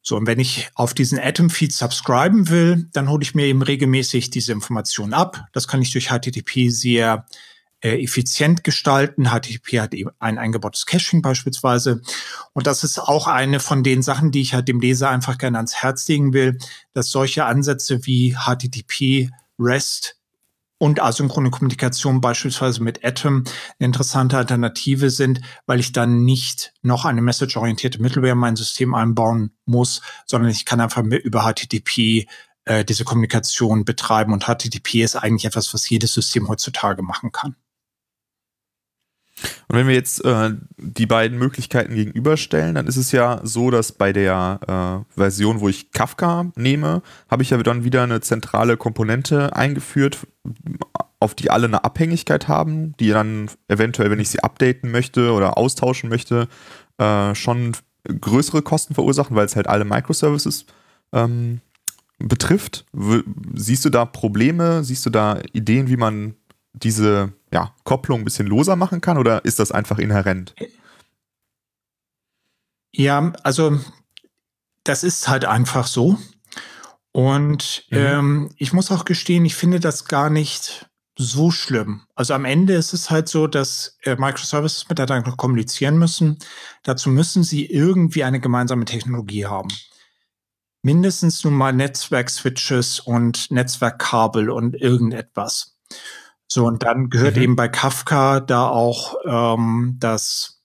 So, 0.00 0.16
und 0.16 0.26
wenn 0.26 0.38
ich 0.38 0.70
auf 0.74 0.94
diesen 0.94 1.18
Atom-Feed 1.18 1.72
subscriben 1.72 2.48
will, 2.48 2.88
dann 2.92 3.10
hole 3.10 3.22
ich 3.22 3.34
mir 3.34 3.46
eben 3.46 3.62
regelmäßig 3.62 4.30
diese 4.30 4.52
Informationen 4.52 5.12
ab. 5.12 5.44
Das 5.52 5.66
kann 5.66 5.82
ich 5.82 5.90
durch 5.90 6.10
HTTP 6.10 6.70
sehr 6.70 7.26
äh, 7.80 8.02
effizient 8.02 8.64
gestalten. 8.64 9.26
HTTP 9.26 9.80
hat 9.80 9.94
eben 9.94 10.10
ein 10.18 10.38
eingebautes 10.38 10.86
Caching 10.86 11.22
beispielsweise. 11.22 12.00
Und 12.52 12.66
das 12.66 12.84
ist 12.84 12.98
auch 12.98 13.26
eine 13.26 13.60
von 13.60 13.82
den 13.82 14.00
Sachen, 14.02 14.30
die 14.30 14.40
ich 14.40 14.54
halt 14.54 14.68
dem 14.68 14.80
Leser 14.80 15.10
einfach 15.10 15.38
gerne 15.38 15.58
ans 15.58 15.74
Herz 15.74 16.08
legen 16.08 16.32
will, 16.32 16.56
dass 16.94 17.10
solche 17.10 17.44
Ansätze 17.44 18.06
wie 18.06 18.34
HTTP, 18.34 19.30
REST 19.58 20.15
und 20.78 21.00
asynchrone 21.00 21.50
Kommunikation 21.50 22.20
beispielsweise 22.20 22.82
mit 22.82 23.04
Atom 23.04 23.44
eine 23.78 23.86
interessante 23.86 24.36
Alternative 24.36 25.10
sind, 25.10 25.40
weil 25.66 25.80
ich 25.80 25.92
dann 25.92 26.24
nicht 26.24 26.72
noch 26.82 27.04
eine 27.04 27.22
message-orientierte 27.22 28.00
Middleware 28.00 28.32
in 28.32 28.38
mein 28.38 28.56
System 28.56 28.94
einbauen 28.94 29.52
muss, 29.64 30.02
sondern 30.26 30.50
ich 30.50 30.64
kann 30.64 30.80
einfach 30.80 31.02
über 31.02 31.42
HTTP 31.42 32.26
äh, 32.66 32.84
diese 32.84 33.04
Kommunikation 33.04 33.84
betreiben 33.84 34.32
und 34.32 34.44
HTTP 34.44 35.02
ist 35.02 35.16
eigentlich 35.16 35.46
etwas, 35.46 35.72
was 35.72 35.88
jedes 35.88 36.12
System 36.12 36.48
heutzutage 36.48 37.02
machen 37.02 37.32
kann. 37.32 37.56
Und 39.68 39.76
wenn 39.76 39.86
wir 39.86 39.94
jetzt 39.94 40.24
äh, 40.24 40.52
die 40.78 41.06
beiden 41.06 41.38
Möglichkeiten 41.38 41.94
gegenüberstellen, 41.94 42.74
dann 42.74 42.86
ist 42.86 42.96
es 42.96 43.12
ja 43.12 43.40
so, 43.42 43.70
dass 43.70 43.92
bei 43.92 44.12
der 44.12 45.04
äh, 45.14 45.14
Version, 45.18 45.60
wo 45.60 45.68
ich 45.68 45.92
Kafka 45.92 46.50
nehme, 46.56 47.02
habe 47.30 47.42
ich 47.42 47.50
ja 47.50 47.62
dann 47.62 47.84
wieder 47.84 48.02
eine 48.02 48.20
zentrale 48.20 48.76
Komponente 48.76 49.54
eingeführt, 49.54 50.26
auf 51.20 51.34
die 51.34 51.50
alle 51.50 51.66
eine 51.66 51.84
Abhängigkeit 51.84 52.48
haben, 52.48 52.96
die 52.98 53.10
dann 53.10 53.50
eventuell, 53.68 54.10
wenn 54.10 54.20
ich 54.20 54.30
sie 54.30 54.40
updaten 54.40 54.90
möchte 54.90 55.32
oder 55.32 55.58
austauschen 55.58 56.08
möchte, 56.08 56.48
äh, 56.98 57.34
schon 57.34 57.72
größere 58.04 58.62
Kosten 58.62 58.94
verursachen, 58.94 59.36
weil 59.36 59.46
es 59.46 59.56
halt 59.56 59.66
alle 59.66 59.84
Microservices 59.84 60.66
ähm, 61.12 61.60
betrifft. 62.18 62.86
W 62.92 63.22
siehst 63.54 63.84
du 63.84 63.90
da 63.90 64.04
Probleme? 64.04 64.84
Siehst 64.84 65.04
du 65.04 65.10
da 65.10 65.40
Ideen, 65.52 65.88
wie 65.88 65.96
man 65.96 66.34
diese 66.72 67.32
ja, 67.56 67.74
Kopplung 67.84 68.20
ein 68.20 68.24
bisschen 68.24 68.46
loser 68.46 68.76
machen 68.76 69.00
kann 69.00 69.16
oder 69.16 69.42
ist 69.46 69.58
das 69.58 69.72
einfach 69.72 69.98
inhärent? 69.98 70.54
Ja, 72.92 73.32
also 73.44 73.80
das 74.84 75.02
ist 75.02 75.26
halt 75.26 75.46
einfach 75.46 75.86
so. 75.86 76.18
Und 77.12 77.86
mhm. 77.88 77.96
ähm, 77.96 78.50
ich 78.58 78.74
muss 78.74 78.90
auch 78.90 79.06
gestehen, 79.06 79.46
ich 79.46 79.54
finde 79.54 79.80
das 79.80 80.04
gar 80.04 80.28
nicht 80.28 80.86
so 81.16 81.50
schlimm. 81.50 82.02
Also 82.14 82.34
am 82.34 82.44
Ende 82.44 82.74
ist 82.74 82.92
es 82.92 83.08
halt 83.08 83.26
so, 83.30 83.46
dass 83.46 83.96
äh, 84.02 84.16
Microservices 84.16 84.90
miteinander 84.90 85.32
kommunizieren 85.32 85.96
müssen. 85.96 86.38
Dazu 86.82 87.08
müssen 87.08 87.42
sie 87.42 87.64
irgendwie 87.64 88.22
eine 88.22 88.38
gemeinsame 88.38 88.84
Technologie 88.84 89.46
haben. 89.46 89.70
Mindestens 90.82 91.42
nun 91.42 91.54
mal 91.54 91.72
Netzwerk-Switches 91.72 93.00
und 93.00 93.50
Netzwerkkabel 93.50 94.50
und 94.50 94.74
irgendetwas. 94.74 95.78
So, 96.48 96.66
und 96.66 96.82
dann 96.82 97.10
gehört 97.10 97.36
mhm. 97.36 97.42
eben 97.42 97.56
bei 97.56 97.68
Kafka 97.68 98.40
da 98.40 98.68
auch 98.68 99.16
ähm, 99.24 99.96
das, 99.98 100.62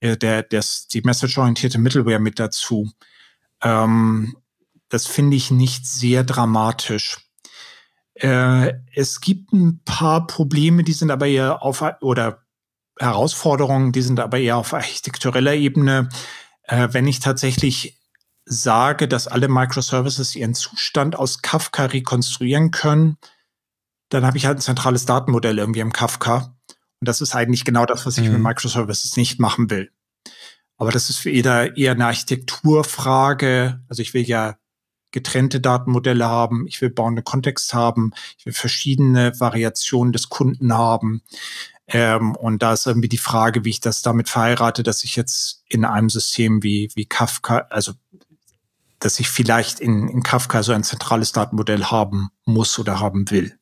äh, 0.00 0.16
der, 0.16 0.42
das, 0.42 0.86
die 0.86 1.02
message-orientierte 1.02 1.78
Middleware 1.78 2.20
mit 2.20 2.38
dazu. 2.38 2.90
Ähm, 3.62 4.36
das 4.88 5.06
finde 5.06 5.36
ich 5.36 5.50
nicht 5.50 5.86
sehr 5.86 6.22
dramatisch. 6.22 7.18
Äh, 8.14 8.74
es 8.94 9.20
gibt 9.20 9.52
ein 9.52 9.80
paar 9.84 10.26
Probleme, 10.26 10.84
die 10.84 10.92
sind 10.92 11.10
aber 11.10 11.26
eher 11.26 11.62
auf 11.62 11.84
oder 12.00 12.42
Herausforderungen, 12.98 13.92
die 13.92 14.02
sind 14.02 14.20
aber 14.20 14.38
eher 14.38 14.56
auf 14.56 14.72
architektureller 14.72 15.54
Ebene. 15.54 16.08
Äh, 16.62 16.88
wenn 16.92 17.06
ich 17.06 17.20
tatsächlich 17.20 18.00
sage, 18.46 19.08
dass 19.08 19.26
alle 19.26 19.48
Microservices 19.48 20.36
ihren 20.36 20.54
Zustand 20.54 21.16
aus 21.16 21.42
Kafka 21.42 21.86
rekonstruieren 21.86 22.70
können, 22.70 23.18
dann 24.08 24.24
habe 24.24 24.36
ich 24.36 24.46
halt 24.46 24.58
ein 24.58 24.62
zentrales 24.62 25.04
Datenmodell 25.04 25.58
irgendwie 25.58 25.80
im 25.80 25.92
Kafka. 25.92 26.56
Und 27.00 27.08
das 27.08 27.20
ist 27.20 27.34
eigentlich 27.34 27.64
genau 27.64 27.86
das, 27.86 28.06
was 28.06 28.18
ich 28.18 28.26
mhm. 28.26 28.34
mit 28.34 28.42
Microservices 28.42 29.16
nicht 29.16 29.40
machen 29.40 29.70
will. 29.70 29.90
Aber 30.78 30.92
das 30.92 31.10
ist 31.10 31.18
für 31.18 31.30
jeder 31.30 31.76
eher 31.76 31.92
eine 31.92 32.06
Architekturfrage. 32.06 33.80
Also 33.88 34.02
ich 34.02 34.14
will 34.14 34.22
ja 34.22 34.56
getrennte 35.10 35.60
Datenmodelle 35.60 36.26
haben, 36.26 36.66
ich 36.66 36.82
will 36.82 36.90
bauende 36.90 37.22
Kontext 37.22 37.72
haben, 37.72 38.12
ich 38.38 38.44
will 38.44 38.52
verschiedene 38.52 39.38
Variationen 39.40 40.12
des 40.12 40.28
Kunden 40.28 40.74
haben. 40.74 41.22
Ähm, 41.86 42.34
und 42.36 42.62
da 42.62 42.72
ist 42.72 42.86
irgendwie 42.86 43.08
die 43.08 43.16
Frage, 43.16 43.64
wie 43.64 43.70
ich 43.70 43.80
das 43.80 44.02
damit 44.02 44.28
verheirate, 44.28 44.82
dass 44.82 45.04
ich 45.04 45.16
jetzt 45.16 45.62
in 45.68 45.84
einem 45.84 46.10
System 46.10 46.62
wie, 46.62 46.90
wie 46.94 47.06
Kafka, 47.06 47.66
also 47.70 47.92
dass 48.98 49.20
ich 49.20 49.28
vielleicht 49.28 49.80
in, 49.80 50.08
in 50.08 50.22
Kafka 50.22 50.62
so 50.62 50.72
ein 50.72 50.84
zentrales 50.84 51.32
Datenmodell 51.32 51.84
haben 51.84 52.28
muss 52.44 52.78
oder 52.78 52.98
haben 53.00 53.30
will. 53.30 53.58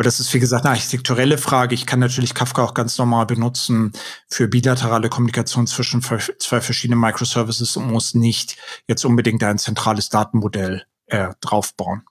Aber 0.00 0.04
das 0.04 0.18
ist, 0.18 0.32
wie 0.32 0.40
gesagt, 0.40 0.64
eine 0.64 0.72
architekturelle 0.72 1.36
Frage. 1.36 1.74
Ich 1.74 1.84
kann 1.84 2.00
natürlich 2.00 2.32
Kafka 2.32 2.62
auch 2.62 2.72
ganz 2.72 2.96
normal 2.96 3.26
benutzen 3.26 3.92
für 4.28 4.48
bilaterale 4.48 5.10
Kommunikation 5.10 5.66
zwischen 5.66 6.00
zwei 6.02 6.60
verschiedenen 6.62 6.98
Microservices 7.00 7.76
und 7.76 7.90
muss 7.90 8.14
nicht 8.14 8.56
jetzt 8.88 9.04
unbedingt 9.04 9.42
ein 9.42 9.58
zentrales 9.58 10.08
Datenmodell 10.08 10.84
äh, 11.06 11.28
draufbauen. 11.42 12.02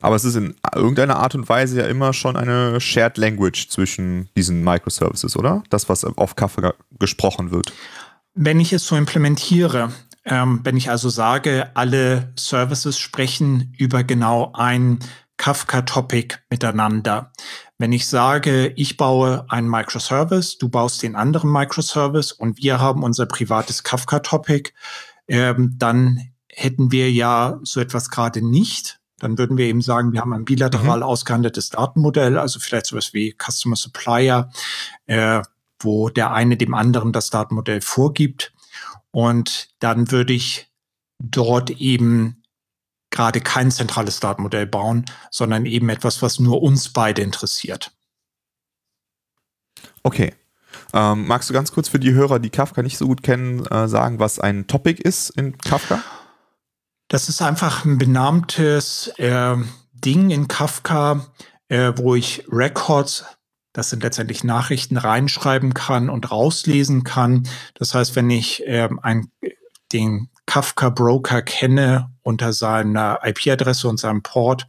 Aber 0.00 0.16
es 0.16 0.24
ist 0.24 0.36
in 0.36 0.54
irgendeiner 0.74 1.16
Art 1.16 1.34
und 1.34 1.48
Weise 1.48 1.80
ja 1.80 1.86
immer 1.86 2.14
schon 2.14 2.36
eine 2.36 2.80
Shared 2.80 3.18
Language 3.18 3.68
zwischen 3.68 4.30
diesen 4.34 4.64
Microservices, 4.64 5.36
oder? 5.36 5.62
Das, 5.68 5.90
was 5.90 6.04
auf 6.04 6.36
Kafka 6.36 6.72
gesprochen 6.98 7.50
wird. 7.50 7.72
Wenn 8.32 8.60
ich 8.60 8.72
es 8.72 8.86
so 8.86 8.96
implementiere, 8.96 9.92
ähm, 10.24 10.60
wenn 10.64 10.76
ich 10.76 10.90
also 10.90 11.08
sage, 11.08 11.70
alle 11.74 12.32
Services 12.38 12.98
sprechen 12.98 13.74
über 13.78 14.04
genau 14.04 14.52
ein 14.54 14.98
Kafka-Topic 15.36 16.36
miteinander. 16.50 17.32
Wenn 17.78 17.92
ich 17.92 18.06
sage, 18.06 18.74
ich 18.76 18.98
baue 18.98 19.46
einen 19.48 19.70
Microservice, 19.70 20.58
du 20.58 20.68
baust 20.68 21.02
den 21.02 21.16
anderen 21.16 21.50
Microservice 21.50 22.32
und 22.32 22.58
wir 22.58 22.78
haben 22.78 23.02
unser 23.02 23.24
privates 23.24 23.82
Kafka-Topic, 23.82 24.72
ähm, 25.28 25.76
dann 25.78 26.30
hätten 26.48 26.92
wir 26.92 27.10
ja 27.10 27.58
so 27.62 27.80
etwas 27.80 28.10
gerade 28.10 28.46
nicht. 28.46 29.00
Dann 29.18 29.38
würden 29.38 29.56
wir 29.56 29.64
eben 29.64 29.80
sagen, 29.80 30.12
wir 30.12 30.20
haben 30.20 30.34
ein 30.34 30.44
bilateral 30.44 30.98
mhm. 30.98 31.04
ausgehandeltes 31.04 31.70
Datenmodell, 31.70 32.36
also 32.36 32.60
vielleicht 32.60 32.86
sowas 32.86 33.14
wie 33.14 33.34
Customer 33.38 33.76
Supplier, 33.76 34.50
äh, 35.06 35.40
wo 35.78 36.10
der 36.10 36.32
eine 36.32 36.58
dem 36.58 36.74
anderen 36.74 37.12
das 37.12 37.30
Datenmodell 37.30 37.80
vorgibt. 37.80 38.52
Und 39.12 39.68
dann 39.80 40.10
würde 40.10 40.32
ich 40.32 40.68
dort 41.18 41.70
eben 41.70 42.42
gerade 43.10 43.40
kein 43.40 43.70
zentrales 43.70 44.20
Datenmodell 44.20 44.66
bauen, 44.66 45.04
sondern 45.30 45.66
eben 45.66 45.88
etwas, 45.88 46.22
was 46.22 46.38
nur 46.38 46.62
uns 46.62 46.90
beide 46.92 47.22
interessiert. 47.22 47.92
Okay. 50.02 50.34
Ähm, 50.92 51.26
magst 51.26 51.50
du 51.50 51.54
ganz 51.54 51.72
kurz 51.72 51.88
für 51.88 51.98
die 51.98 52.12
Hörer, 52.12 52.38
die 52.38 52.50
Kafka 52.50 52.82
nicht 52.82 52.98
so 52.98 53.06
gut 53.06 53.22
kennen, 53.22 53.66
äh, 53.66 53.88
sagen, 53.88 54.18
was 54.18 54.38
ein 54.38 54.66
Topic 54.66 55.00
ist 55.02 55.30
in 55.30 55.58
Kafka? 55.58 56.02
Das 57.08 57.28
ist 57.28 57.42
einfach 57.42 57.84
ein 57.84 57.98
benanntes 57.98 59.08
äh, 59.18 59.56
Ding 59.92 60.30
in 60.30 60.48
Kafka, 60.48 61.26
äh, 61.68 61.92
wo 61.96 62.14
ich 62.14 62.44
Records, 62.50 63.24
das 63.72 63.90
sind 63.90 64.02
letztendlich 64.02 64.44
Nachrichten, 64.44 64.96
reinschreiben 64.96 65.74
kann 65.74 66.10
und 66.10 66.30
rauslesen 66.30 67.04
kann. 67.04 67.48
Das 67.74 67.94
heißt, 67.94 68.16
wenn 68.16 68.30
ich 68.30 68.66
äh, 68.66 68.88
ein, 69.02 69.30
den 69.92 70.28
Kafka-Broker 70.46 71.42
kenne 71.42 72.10
unter 72.22 72.52
seiner 72.52 73.20
IP-Adresse 73.24 73.88
und 73.88 73.98
seinem 73.98 74.22
Port 74.22 74.68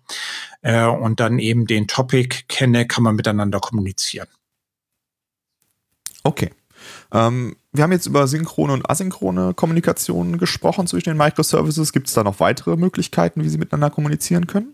äh, 0.62 0.86
und 0.86 1.20
dann 1.20 1.40
eben 1.40 1.66
den 1.66 1.88
Topic 1.88 2.44
kenne, 2.48 2.86
kann 2.86 3.04
man 3.04 3.16
miteinander 3.16 3.60
kommunizieren. 3.60 4.28
Okay. 6.24 6.52
Ähm, 7.12 7.56
wir 7.72 7.84
haben 7.84 7.92
jetzt 7.92 8.06
über 8.06 8.28
synchrone 8.28 8.74
und 8.74 8.90
asynchrone 8.90 9.54
Kommunikation 9.54 10.38
gesprochen 10.38 10.88
zwischen 10.88 11.10
den 11.10 11.18
Microservices. 11.18 11.94
Gibt 11.94 12.08
es 12.08 12.14
da 12.14 12.24
noch 12.24 12.40
weitere 12.40 12.76
Möglichkeiten, 12.76 13.44
wie 13.44 13.50
sie 13.50 13.58
miteinander 13.58 13.90
kommunizieren 13.90 14.48
können? 14.48 14.74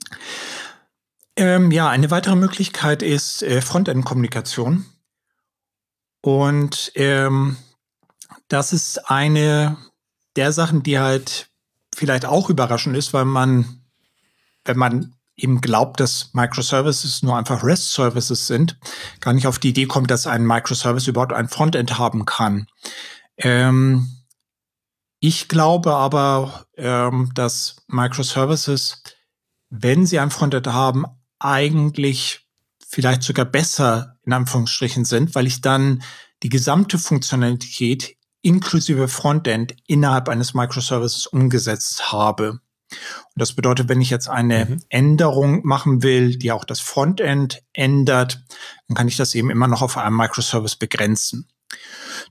Ähm, 1.38 1.70
ja, 1.70 1.88
eine 1.88 2.10
weitere 2.10 2.36
Möglichkeit 2.36 3.04
ist 3.04 3.44
äh, 3.44 3.62
Frontend-Kommunikation. 3.62 4.86
Und 6.22 6.92
ähm, 6.96 7.58
das 8.48 8.74
ist 8.74 9.10
eine 9.10 9.78
der 10.36 10.52
Sachen, 10.52 10.82
die 10.82 10.98
halt 10.98 11.50
vielleicht 11.96 12.26
auch 12.26 12.50
überraschend 12.50 12.98
ist, 12.98 13.14
weil 13.14 13.26
man, 13.26 13.84
wenn 14.66 14.78
man 14.78 15.16
eben 15.36 15.62
glaubt, 15.62 16.00
dass 16.00 16.34
Microservices 16.34 17.22
nur 17.22 17.38
einfach 17.38 17.64
REST-Services 17.64 18.48
sind, 18.48 18.80
gar 19.20 19.34
nicht 19.34 19.46
auf 19.46 19.60
die 19.60 19.70
Idee 19.70 19.86
kommt, 19.86 20.10
dass 20.10 20.26
ein 20.26 20.44
Microservice 20.44 21.08
überhaupt 21.08 21.34
ein 21.34 21.50
Frontend 21.50 22.00
haben 22.00 22.26
kann. 22.26 22.66
Ähm, 23.38 24.08
ich 25.20 25.48
glaube 25.48 25.94
aber, 25.94 26.66
ähm, 26.78 27.32
dass 27.36 27.76
Microservices, 27.88 29.04
wenn 29.70 30.08
sie 30.08 30.18
ein 30.18 30.32
Frontend 30.32 30.66
haben, 30.66 31.06
eigentlich 31.40 32.48
vielleicht 32.88 33.24
sogar 33.24 33.46
besser 33.46 34.18
in 34.26 34.34
Anführungsstrichen 34.34 35.06
sind, 35.06 35.36
weil 35.36 35.48
ich 35.48 35.62
dann 35.62 36.04
die 36.44 36.50
gesamte 36.50 36.98
Funktionalität 36.98 38.16
inklusive 38.42 39.08
Frontend 39.08 39.76
innerhalb 39.88 40.30
eines 40.30 40.54
Microservices 40.54 41.28
umgesetzt 41.28 42.12
habe. 42.12 42.60
Und 42.90 43.36
das 43.36 43.54
bedeutet, 43.54 43.90
wenn 43.90 44.00
ich 44.00 44.10
jetzt 44.10 44.30
eine 44.30 44.66
mhm. 44.66 44.84
Änderung 44.90 45.66
machen 45.66 46.04
will, 46.04 46.38
die 46.38 46.52
auch 46.52 46.64
das 46.64 46.80
Frontend 46.80 47.62
ändert, 47.74 48.42
dann 48.88 48.96
kann 48.96 49.08
ich 49.08 49.18
das 49.18 49.36
eben 49.36 49.50
immer 49.50 49.68
noch 49.68 49.82
auf 49.82 49.98
einem 49.98 50.16
Microservice 50.16 50.78
begrenzen. 50.78 51.50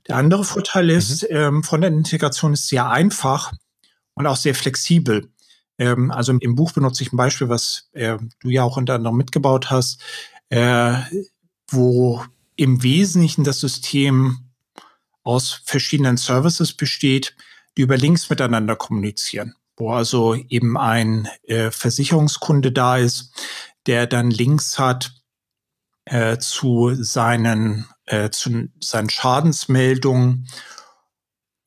Der 0.07 0.15
andere 0.15 0.43
Vorteil 0.43 0.89
ist, 0.89 1.23
mhm. 1.23 1.27
ähm, 1.35 1.63
Frontend-Integration 1.63 2.53
ist 2.53 2.67
sehr 2.67 2.89
einfach 2.89 3.53
und 4.15 4.25
auch 4.25 4.37
sehr 4.37 4.55
flexibel. 4.55 5.31
Ähm, 5.77 6.11
also 6.11 6.33
im 6.33 6.55
Buch 6.55 6.71
benutze 6.71 7.03
ich 7.03 7.13
ein 7.13 7.17
Beispiel, 7.17 7.49
was 7.49 7.89
äh, 7.93 8.17
du 8.39 8.49
ja 8.49 8.63
auch 8.63 8.77
unter 8.77 8.95
anderem 8.95 9.17
mitgebaut 9.17 9.69
hast, 9.69 10.01
äh, 10.49 10.95
wo 11.69 12.23
im 12.55 12.81
Wesentlichen 12.83 13.43
das 13.43 13.59
System 13.59 14.39
aus 15.23 15.61
verschiedenen 15.65 16.17
Services 16.17 16.73
besteht, 16.73 17.35
die 17.77 17.81
über 17.83 17.97
Links 17.97 18.29
miteinander 18.29 18.75
kommunizieren, 18.75 19.55
wo 19.75 19.91
also 19.91 20.35
eben 20.35 20.77
ein 20.77 21.27
äh, 21.43 21.69
Versicherungskunde 21.69 22.71
da 22.71 22.97
ist, 22.97 23.33
der 23.85 24.07
dann 24.07 24.31
Links 24.31 24.79
hat 24.79 25.13
äh, 26.05 26.37
zu 26.37 26.95
seinen 26.95 27.87
äh, 28.05 28.29
zu 28.29 28.69
seinen 28.79 29.09
Schadensmeldungen. 29.09 30.47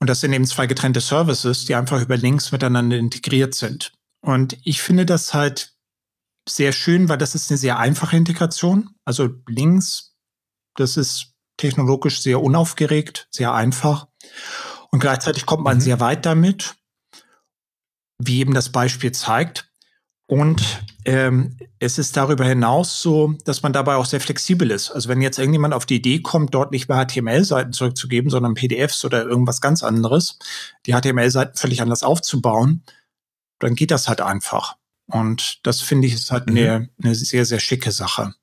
Und 0.00 0.08
das 0.08 0.20
sind 0.20 0.32
eben 0.32 0.46
zwei 0.46 0.66
getrennte 0.66 1.00
Services, 1.00 1.66
die 1.66 1.74
einfach 1.74 2.00
über 2.00 2.16
Links 2.16 2.50
miteinander 2.50 2.96
integriert 2.96 3.54
sind. 3.54 3.92
Und 4.22 4.58
ich 4.64 4.82
finde 4.82 5.06
das 5.06 5.34
halt 5.34 5.74
sehr 6.48 6.72
schön, 6.72 7.08
weil 7.08 7.18
das 7.18 7.34
ist 7.34 7.50
eine 7.50 7.58
sehr 7.58 7.78
einfache 7.78 8.16
Integration. 8.16 8.90
Also 9.04 9.30
Links, 9.48 10.16
das 10.76 10.96
ist 10.96 11.34
technologisch 11.56 12.22
sehr 12.22 12.42
unaufgeregt, 12.42 13.28
sehr 13.30 13.52
einfach. 13.52 14.08
Und 14.90 15.00
gleichzeitig 15.00 15.46
kommt 15.46 15.64
man 15.64 15.76
mhm. 15.76 15.82
sehr 15.82 16.00
weit 16.00 16.26
damit, 16.26 16.74
wie 18.18 18.40
eben 18.40 18.54
das 18.54 18.70
Beispiel 18.70 19.12
zeigt. 19.12 19.70
Und 20.26 20.62
ähm, 21.06 21.56
es 21.80 21.98
ist 21.98 22.16
darüber 22.16 22.44
hinaus 22.44 23.02
so, 23.02 23.34
dass 23.44 23.62
man 23.62 23.72
dabei 23.72 23.96
auch 23.96 24.04
sehr 24.04 24.20
flexibel 24.20 24.70
ist. 24.70 24.90
Also 24.90 25.08
wenn 25.08 25.20
jetzt 25.20 25.38
irgendjemand 25.38 25.74
auf 25.74 25.86
die 25.86 25.96
Idee 25.96 26.20
kommt, 26.20 26.54
dort 26.54 26.70
nicht 26.70 26.88
mehr 26.88 27.04
HTML-Seiten 27.04 27.72
zurückzugeben, 27.72 28.30
sondern 28.30 28.54
PDFs 28.54 29.04
oder 29.04 29.24
irgendwas 29.24 29.60
ganz 29.60 29.82
anderes, 29.82 30.38
die 30.86 30.92
HTML-Seiten 30.92 31.56
völlig 31.56 31.82
anders 31.82 32.04
aufzubauen, 32.04 32.84
dann 33.60 33.74
geht 33.74 33.90
das 33.90 34.08
halt 34.08 34.20
einfach. 34.20 34.76
Und 35.06 35.60
das 35.64 35.80
finde 35.80 36.06
ich 36.08 36.14
ist 36.14 36.30
halt 36.30 36.50
mhm. 36.50 36.56
eine, 36.56 36.88
eine 37.02 37.14
sehr, 37.14 37.44
sehr 37.44 37.60
schicke 37.60 37.92
Sache. 37.92 38.34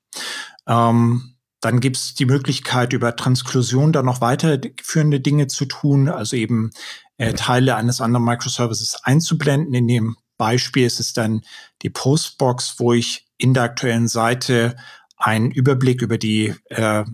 Ähm, 0.66 1.34
dann 1.60 1.80
gibt 1.80 1.96
es 1.96 2.14
die 2.14 2.26
Möglichkeit, 2.26 2.92
über 2.92 3.16
Transklusion 3.16 3.92
dann 3.92 4.06
noch 4.06 4.20
weiterführende 4.20 5.20
Dinge 5.20 5.48
zu 5.48 5.64
tun, 5.64 6.08
also 6.08 6.36
eben 6.36 6.70
äh, 7.16 7.34
Teile 7.34 7.74
eines 7.74 8.00
anderen 8.00 8.24
Microservices 8.24 9.02
einzublenden. 9.02 9.74
In 9.74 9.88
dem 9.88 10.16
Beispiel 10.36 10.86
ist 10.86 11.00
es 11.00 11.12
dann 11.12 11.42
die 11.82 11.90
Postbox, 11.90 12.76
wo 12.78 12.92
ich 12.92 13.26
in 13.38 13.54
der 13.54 13.64
aktuellen 13.64 14.06
Seite 14.06 14.76
einen 15.16 15.50
Überblick 15.50 16.00
über 16.00 16.16
die 16.16 16.54
äh, 16.66 17.04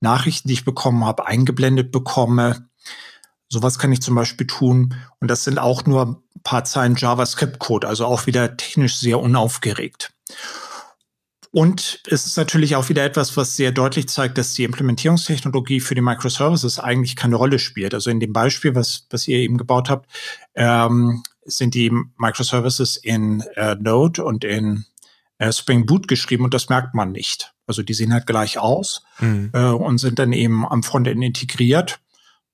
Nachrichten, 0.00 0.48
die 0.48 0.54
ich 0.54 0.64
bekommen 0.66 1.04
habe, 1.04 1.26
eingeblendet 1.26 1.90
bekomme. 1.90 2.68
Sowas 3.48 3.78
kann 3.78 3.92
ich 3.92 4.02
zum 4.02 4.14
Beispiel 4.14 4.46
tun. 4.46 4.94
Und 5.20 5.30
das 5.30 5.44
sind 5.44 5.58
auch 5.58 5.86
nur 5.86 6.22
paar 6.42 6.64
Zeilen 6.64 6.96
JavaScript-Code, 6.96 7.86
also 7.86 8.06
auch 8.06 8.26
wieder 8.26 8.56
technisch 8.56 8.96
sehr 8.96 9.20
unaufgeregt. 9.20 10.12
Und 11.56 12.02
es 12.06 12.26
ist 12.26 12.36
natürlich 12.36 12.76
auch 12.76 12.90
wieder 12.90 13.02
etwas, 13.02 13.34
was 13.36 13.56
sehr 13.56 13.72
deutlich 13.72 14.08
zeigt, 14.08 14.36
dass 14.36 14.52
die 14.52 14.64
Implementierungstechnologie 14.64 15.80
für 15.80 15.94
die 15.94 16.02
Microservices 16.02 16.78
eigentlich 16.78 17.16
keine 17.16 17.36
Rolle 17.36 17.58
spielt. 17.58 17.94
Also 17.94 18.10
in 18.10 18.20
dem 18.20 18.34
Beispiel, 18.34 18.74
was, 18.74 19.06
was 19.08 19.26
ihr 19.26 19.38
eben 19.38 19.56
gebaut 19.56 19.88
habt, 19.88 20.10
ähm, 20.54 21.22
sind 21.46 21.74
die 21.74 21.90
Microservices 22.18 22.98
in 22.98 23.40
äh, 23.54 23.74
Node 23.76 24.22
und 24.22 24.44
in 24.44 24.84
äh, 25.38 25.52
Spring 25.52 25.86
Boot 25.86 26.08
geschrieben 26.08 26.44
und 26.44 26.52
das 26.52 26.68
merkt 26.68 26.94
man 26.94 27.12
nicht. 27.12 27.54
Also 27.66 27.82
die 27.82 27.94
sehen 27.94 28.12
halt 28.12 28.26
gleich 28.26 28.58
aus 28.58 29.02
mhm. 29.18 29.50
äh, 29.52 29.70
und 29.70 29.98
sind 29.98 30.18
dann 30.18 30.32
eben 30.32 30.66
am 30.66 30.82
Frontend 30.82 31.22
integriert. 31.22 32.00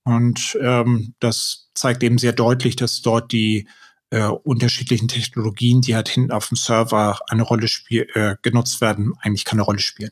Und 0.05 0.59
ähm, 0.61 1.15
das 1.21 1.71
zeigt 1.75 2.03
eben 2.03 2.19
sehr 2.19 2.33
deutlich, 2.33 2.77
dass 2.77 3.03
dort 3.03 3.33
die 3.33 3.69
äh, 4.11 4.27
unterschiedlichen 4.27 5.09
Technologien, 5.09 5.81
die 5.81 5.95
halt 5.95 6.09
hinten 6.09 6.33
auf 6.33 6.49
dem 6.49 6.57
Server 6.57 7.19
eine 7.29 7.43
Rolle 7.43 7.69
spiel 7.69 8.09
äh, 8.15 8.37
genutzt 8.43 8.81
werden, 8.81 9.15
eigentlich 9.23 9.45
keine 9.45 9.63
Rolle 9.63 9.79
spielen. 9.79 10.11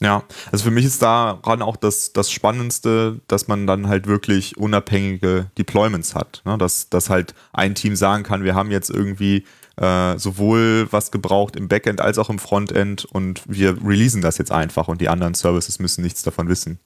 Ja, 0.00 0.24
also 0.52 0.64
für 0.64 0.70
mich 0.70 0.84
ist 0.84 1.00
daran 1.00 1.62
auch 1.62 1.76
das, 1.76 2.12
das 2.12 2.30
Spannendste, 2.30 3.20
dass 3.28 3.48
man 3.48 3.66
dann 3.66 3.88
halt 3.88 4.06
wirklich 4.06 4.58
unabhängige 4.58 5.50
Deployments 5.56 6.14
hat. 6.14 6.42
Ne? 6.44 6.58
Dass, 6.58 6.90
dass 6.90 7.08
halt 7.08 7.34
ein 7.52 7.74
Team 7.74 7.96
sagen 7.96 8.24
kann, 8.24 8.44
wir 8.44 8.54
haben 8.54 8.70
jetzt 8.70 8.90
irgendwie 8.90 9.46
äh, 9.76 10.18
sowohl 10.18 10.88
was 10.90 11.10
gebraucht 11.10 11.56
im 11.56 11.68
Backend 11.68 12.00
als 12.00 12.18
auch 12.18 12.28
im 12.28 12.38
Frontend 12.38 13.04
und 13.06 13.42
wir 13.46 13.82
releasen 13.82 14.20
das 14.20 14.36
jetzt 14.36 14.52
einfach 14.52 14.88
und 14.88 15.00
die 15.00 15.08
anderen 15.08 15.34
Services 15.34 15.78
müssen 15.78 16.02
nichts 16.02 16.22
davon 16.22 16.48
wissen. 16.48 16.78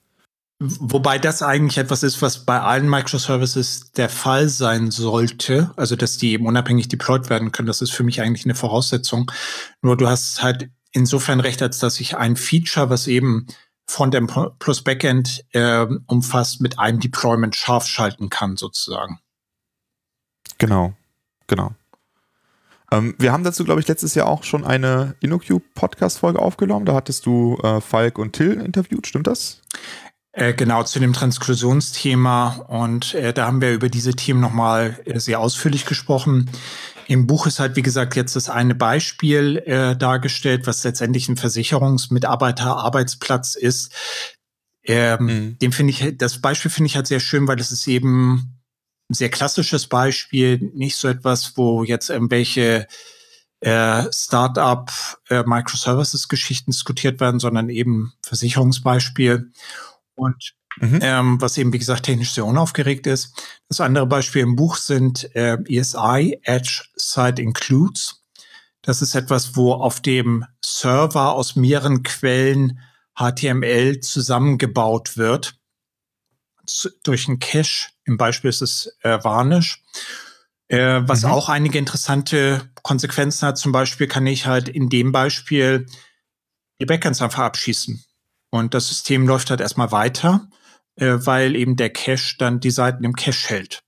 Wobei 0.60 1.18
das 1.20 1.42
eigentlich 1.42 1.78
etwas 1.78 2.02
ist, 2.02 2.20
was 2.20 2.44
bei 2.44 2.60
allen 2.60 2.90
Microservices 2.90 3.92
der 3.92 4.08
Fall 4.08 4.48
sein 4.48 4.90
sollte. 4.90 5.70
Also, 5.76 5.94
dass 5.94 6.18
die 6.18 6.32
eben 6.32 6.46
unabhängig 6.46 6.88
deployed 6.88 7.30
werden 7.30 7.52
können. 7.52 7.68
Das 7.68 7.80
ist 7.80 7.92
für 7.92 8.02
mich 8.02 8.20
eigentlich 8.20 8.44
eine 8.44 8.56
Voraussetzung. 8.56 9.30
Nur 9.82 9.96
du 9.96 10.08
hast 10.08 10.42
halt 10.42 10.70
insofern 10.90 11.38
recht, 11.38 11.62
als 11.62 11.78
dass 11.78 12.00
ich 12.00 12.16
ein 12.16 12.34
Feature, 12.34 12.90
was 12.90 13.06
eben 13.06 13.46
Frontend 13.86 14.32
plus 14.58 14.82
Backend 14.82 15.44
äh, 15.52 15.86
umfasst, 16.06 16.60
mit 16.60 16.78
einem 16.78 16.98
Deployment 16.98 17.54
scharf 17.54 17.86
schalten 17.86 18.28
kann, 18.28 18.56
sozusagen. 18.56 19.20
Genau, 20.58 20.92
genau. 21.46 21.72
Ähm, 22.90 23.14
wir 23.18 23.32
haben 23.32 23.44
dazu, 23.44 23.64
glaube 23.64 23.80
ich, 23.80 23.88
letztes 23.88 24.14
Jahr 24.14 24.26
auch 24.26 24.44
schon 24.44 24.64
eine 24.64 25.14
InnoQ-Podcast-Folge 25.20 26.38
aufgenommen. 26.38 26.84
Da 26.84 26.94
hattest 26.94 27.26
du 27.26 27.56
äh, 27.62 27.80
Falk 27.80 28.18
und 28.18 28.32
Till 28.32 28.60
interviewt, 28.60 29.06
stimmt 29.06 29.26
das? 29.26 29.60
Äh, 30.32 30.54
genau, 30.54 30.82
zu 30.84 31.00
dem 31.00 31.12
Transklusionsthema. 31.12 32.64
Und 32.68 33.14
äh, 33.14 33.32
da 33.32 33.46
haben 33.46 33.60
wir 33.60 33.72
über 33.72 33.88
diese 33.88 34.14
Themen 34.14 34.38
nochmal 34.40 35.00
äh, 35.04 35.18
sehr 35.18 35.40
ausführlich 35.40 35.84
gesprochen. 35.86 36.48
Im 37.06 37.26
Buch 37.26 37.46
ist 37.46 37.58
halt, 37.58 37.74
wie 37.76 37.82
gesagt, 37.82 38.14
jetzt 38.16 38.36
das 38.36 38.50
eine 38.50 38.74
Beispiel 38.74 39.62
äh, 39.64 39.96
dargestellt, 39.96 40.66
was 40.66 40.84
letztendlich 40.84 41.28
ein 41.28 41.38
Versicherungsmitarbeiter-Arbeitsplatz 41.38 43.54
ist. 43.54 43.94
Ähm, 44.84 45.24
mhm. 45.24 45.58
Den 45.58 45.72
finde 45.72 45.92
ich, 45.92 46.18
das 46.18 46.40
Beispiel 46.40 46.70
finde 46.70 46.88
ich 46.88 46.96
halt 46.96 47.06
sehr 47.06 47.20
schön, 47.20 47.48
weil 47.48 47.60
es 47.60 47.72
ist 47.72 47.86
eben 47.86 48.58
ein 49.10 49.14
sehr 49.14 49.30
klassisches 49.30 49.86
Beispiel, 49.86 50.70
nicht 50.74 50.96
so 50.96 51.08
etwas, 51.08 51.56
wo 51.56 51.82
jetzt 51.82 52.10
irgendwelche 52.10 52.86
äh, 53.60 54.04
Startup 54.12 54.90
äh, 55.30 55.44
Microservices 55.44 56.28
Geschichten 56.28 56.72
diskutiert 56.72 57.20
werden, 57.20 57.40
sondern 57.40 57.70
eben 57.70 58.12
Versicherungsbeispiel. 58.22 59.50
Und 60.18 60.54
mhm. 60.80 60.98
ähm, 61.02 61.40
was 61.40 61.56
eben, 61.56 61.72
wie 61.72 61.78
gesagt, 61.78 62.04
technisch 62.04 62.32
sehr 62.32 62.44
unaufgeregt 62.44 63.06
ist. 63.06 63.32
Das 63.68 63.80
andere 63.80 64.06
Beispiel 64.06 64.42
im 64.42 64.56
Buch 64.56 64.76
sind 64.76 65.34
äh, 65.34 65.56
ESI, 65.66 66.40
Edge 66.42 66.84
Site 66.96 67.40
Includes. 67.40 68.24
Das 68.82 69.02
ist 69.02 69.14
etwas, 69.14 69.56
wo 69.56 69.72
auf 69.72 70.00
dem 70.00 70.44
Server 70.64 71.32
aus 71.32 71.56
mehreren 71.56 72.02
Quellen 72.02 72.80
HTML 73.18 74.00
zusammengebaut 74.00 75.16
wird 75.16 75.58
zu, 76.66 76.90
durch 77.02 77.28
einen 77.28 77.38
Cache. 77.38 77.90
Im 78.04 78.16
Beispiel 78.16 78.50
ist 78.50 78.62
es 78.62 78.96
äh, 79.02 79.22
Varnish. 79.22 79.82
Äh, 80.68 81.02
was 81.04 81.22
mhm. 81.22 81.30
auch 81.30 81.48
einige 81.48 81.78
interessante 81.78 82.70
Konsequenzen 82.82 83.48
hat. 83.48 83.58
Zum 83.58 83.72
Beispiel 83.72 84.06
kann 84.06 84.26
ich 84.26 84.46
halt 84.46 84.68
in 84.68 84.88
dem 84.88 85.12
Beispiel 85.12 85.86
die 86.80 86.86
Backends 86.86 87.22
einfach 87.22 87.44
abschießen. 87.44 88.04
Und 88.50 88.74
das 88.74 88.88
System 88.88 89.26
läuft 89.26 89.50
halt 89.50 89.60
erstmal 89.60 89.92
weiter, 89.92 90.48
äh, 90.96 91.16
weil 91.20 91.56
eben 91.56 91.76
der 91.76 91.90
Cache 91.90 92.36
dann 92.38 92.60
die 92.60 92.70
Seiten 92.70 93.04
im 93.04 93.14
Cache 93.14 93.48
hält. 93.48 93.82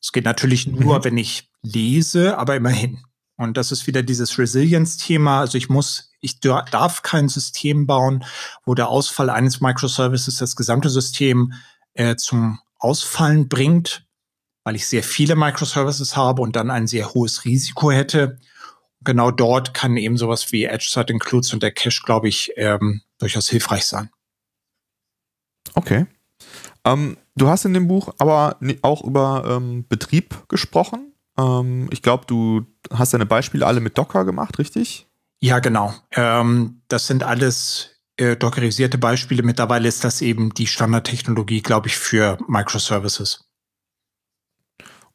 Es 0.00 0.12
geht 0.12 0.24
natürlich 0.24 0.66
nur, 0.66 0.98
mhm. 0.98 1.04
wenn 1.04 1.16
ich 1.16 1.48
lese, 1.62 2.36
aber 2.36 2.56
immerhin. 2.56 3.02
Und 3.36 3.56
das 3.56 3.72
ist 3.72 3.86
wieder 3.86 4.02
dieses 4.02 4.38
Resilience-Thema. 4.38 5.40
Also 5.40 5.58
ich 5.58 5.68
muss, 5.68 6.12
ich 6.20 6.40
darf 6.40 7.02
kein 7.02 7.28
System 7.28 7.86
bauen, 7.86 8.24
wo 8.64 8.74
der 8.74 8.88
Ausfall 8.88 9.30
eines 9.30 9.60
Microservices 9.60 10.36
das 10.36 10.54
gesamte 10.56 10.88
System 10.88 11.52
äh, 11.94 12.16
zum 12.16 12.60
Ausfallen 12.78 13.48
bringt, 13.48 14.06
weil 14.62 14.76
ich 14.76 14.86
sehr 14.86 15.02
viele 15.02 15.36
Microservices 15.36 16.16
habe 16.16 16.42
und 16.42 16.54
dann 16.54 16.70
ein 16.70 16.86
sehr 16.86 17.12
hohes 17.14 17.44
Risiko 17.44 17.90
hätte. 17.90 18.38
Genau 19.04 19.30
dort 19.30 19.74
kann 19.74 19.96
eben 19.96 20.16
sowas 20.16 20.50
wie 20.52 20.64
Edge 20.64 20.88
Site 20.88 21.12
Includes 21.12 21.52
und 21.52 21.62
der 21.62 21.72
Cache, 21.72 22.02
glaube 22.04 22.28
ich, 22.28 22.52
ähm, 22.56 23.02
durchaus 23.18 23.48
hilfreich 23.48 23.84
sein. 23.84 24.10
Okay. 25.74 26.06
Ähm, 26.84 27.16
du 27.34 27.48
hast 27.48 27.64
in 27.64 27.74
dem 27.74 27.88
Buch 27.88 28.14
aber 28.18 28.58
auch 28.82 29.02
über 29.04 29.44
ähm, 29.48 29.86
Betrieb 29.88 30.48
gesprochen. 30.48 31.12
Ähm, 31.38 31.88
ich 31.90 32.02
glaube, 32.02 32.24
du 32.26 32.66
hast 32.92 33.14
deine 33.14 33.26
Beispiele 33.26 33.66
alle 33.66 33.80
mit 33.80 33.96
Docker 33.98 34.24
gemacht, 34.24 34.58
richtig? 34.58 35.06
Ja, 35.40 35.58
genau. 35.58 35.94
Ähm, 36.12 36.82
das 36.88 37.06
sind 37.06 37.22
alles 37.22 37.90
äh, 38.16 38.36
dockerisierte 38.36 38.98
Beispiele. 38.98 39.42
Mittlerweile 39.42 39.88
ist 39.88 40.04
das 40.04 40.22
eben 40.22 40.54
die 40.54 40.66
Standardtechnologie, 40.66 41.62
glaube 41.62 41.88
ich, 41.88 41.96
für 41.96 42.38
Microservices. 42.46 43.43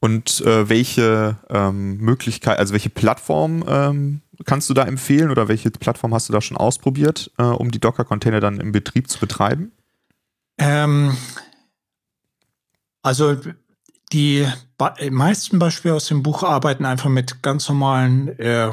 Und 0.01 0.41
äh, 0.41 0.69
welche 0.69 1.38
ähm, 1.49 1.97
Möglichkeit, 1.97 2.57
also 2.57 2.71
welche 2.71 2.89
Plattform 2.89 3.65
ähm, 3.67 4.21
kannst 4.45 4.69
du 4.69 4.73
da 4.73 4.83
empfehlen 4.83 5.29
oder 5.29 5.47
welche 5.47 5.71
Plattform 5.71 6.13
hast 6.13 6.29
du 6.29 6.33
da 6.33 6.41
schon 6.41 6.55
ausprobiert, 6.55 7.31
äh, 7.38 7.43
um 7.43 7.71
die 7.71 7.79
Docker-Container 7.79 8.39
dann 8.39 8.62
im 8.62 8.71
Betrieb 8.71 9.09
zu 9.09 9.19
betreiben? 9.19 9.73
Ähm, 10.57 11.17
also 13.01 13.38
die 14.12 14.47
meisten 15.09 15.59
Beispiele 15.59 15.95
aus 15.95 16.07
dem 16.07 16.23
Buch 16.23 16.43
arbeiten 16.43 16.85
einfach 16.85 17.09
mit 17.09 17.43
ganz 17.43 17.67
normalen 17.69 18.29
äh, 18.39 18.71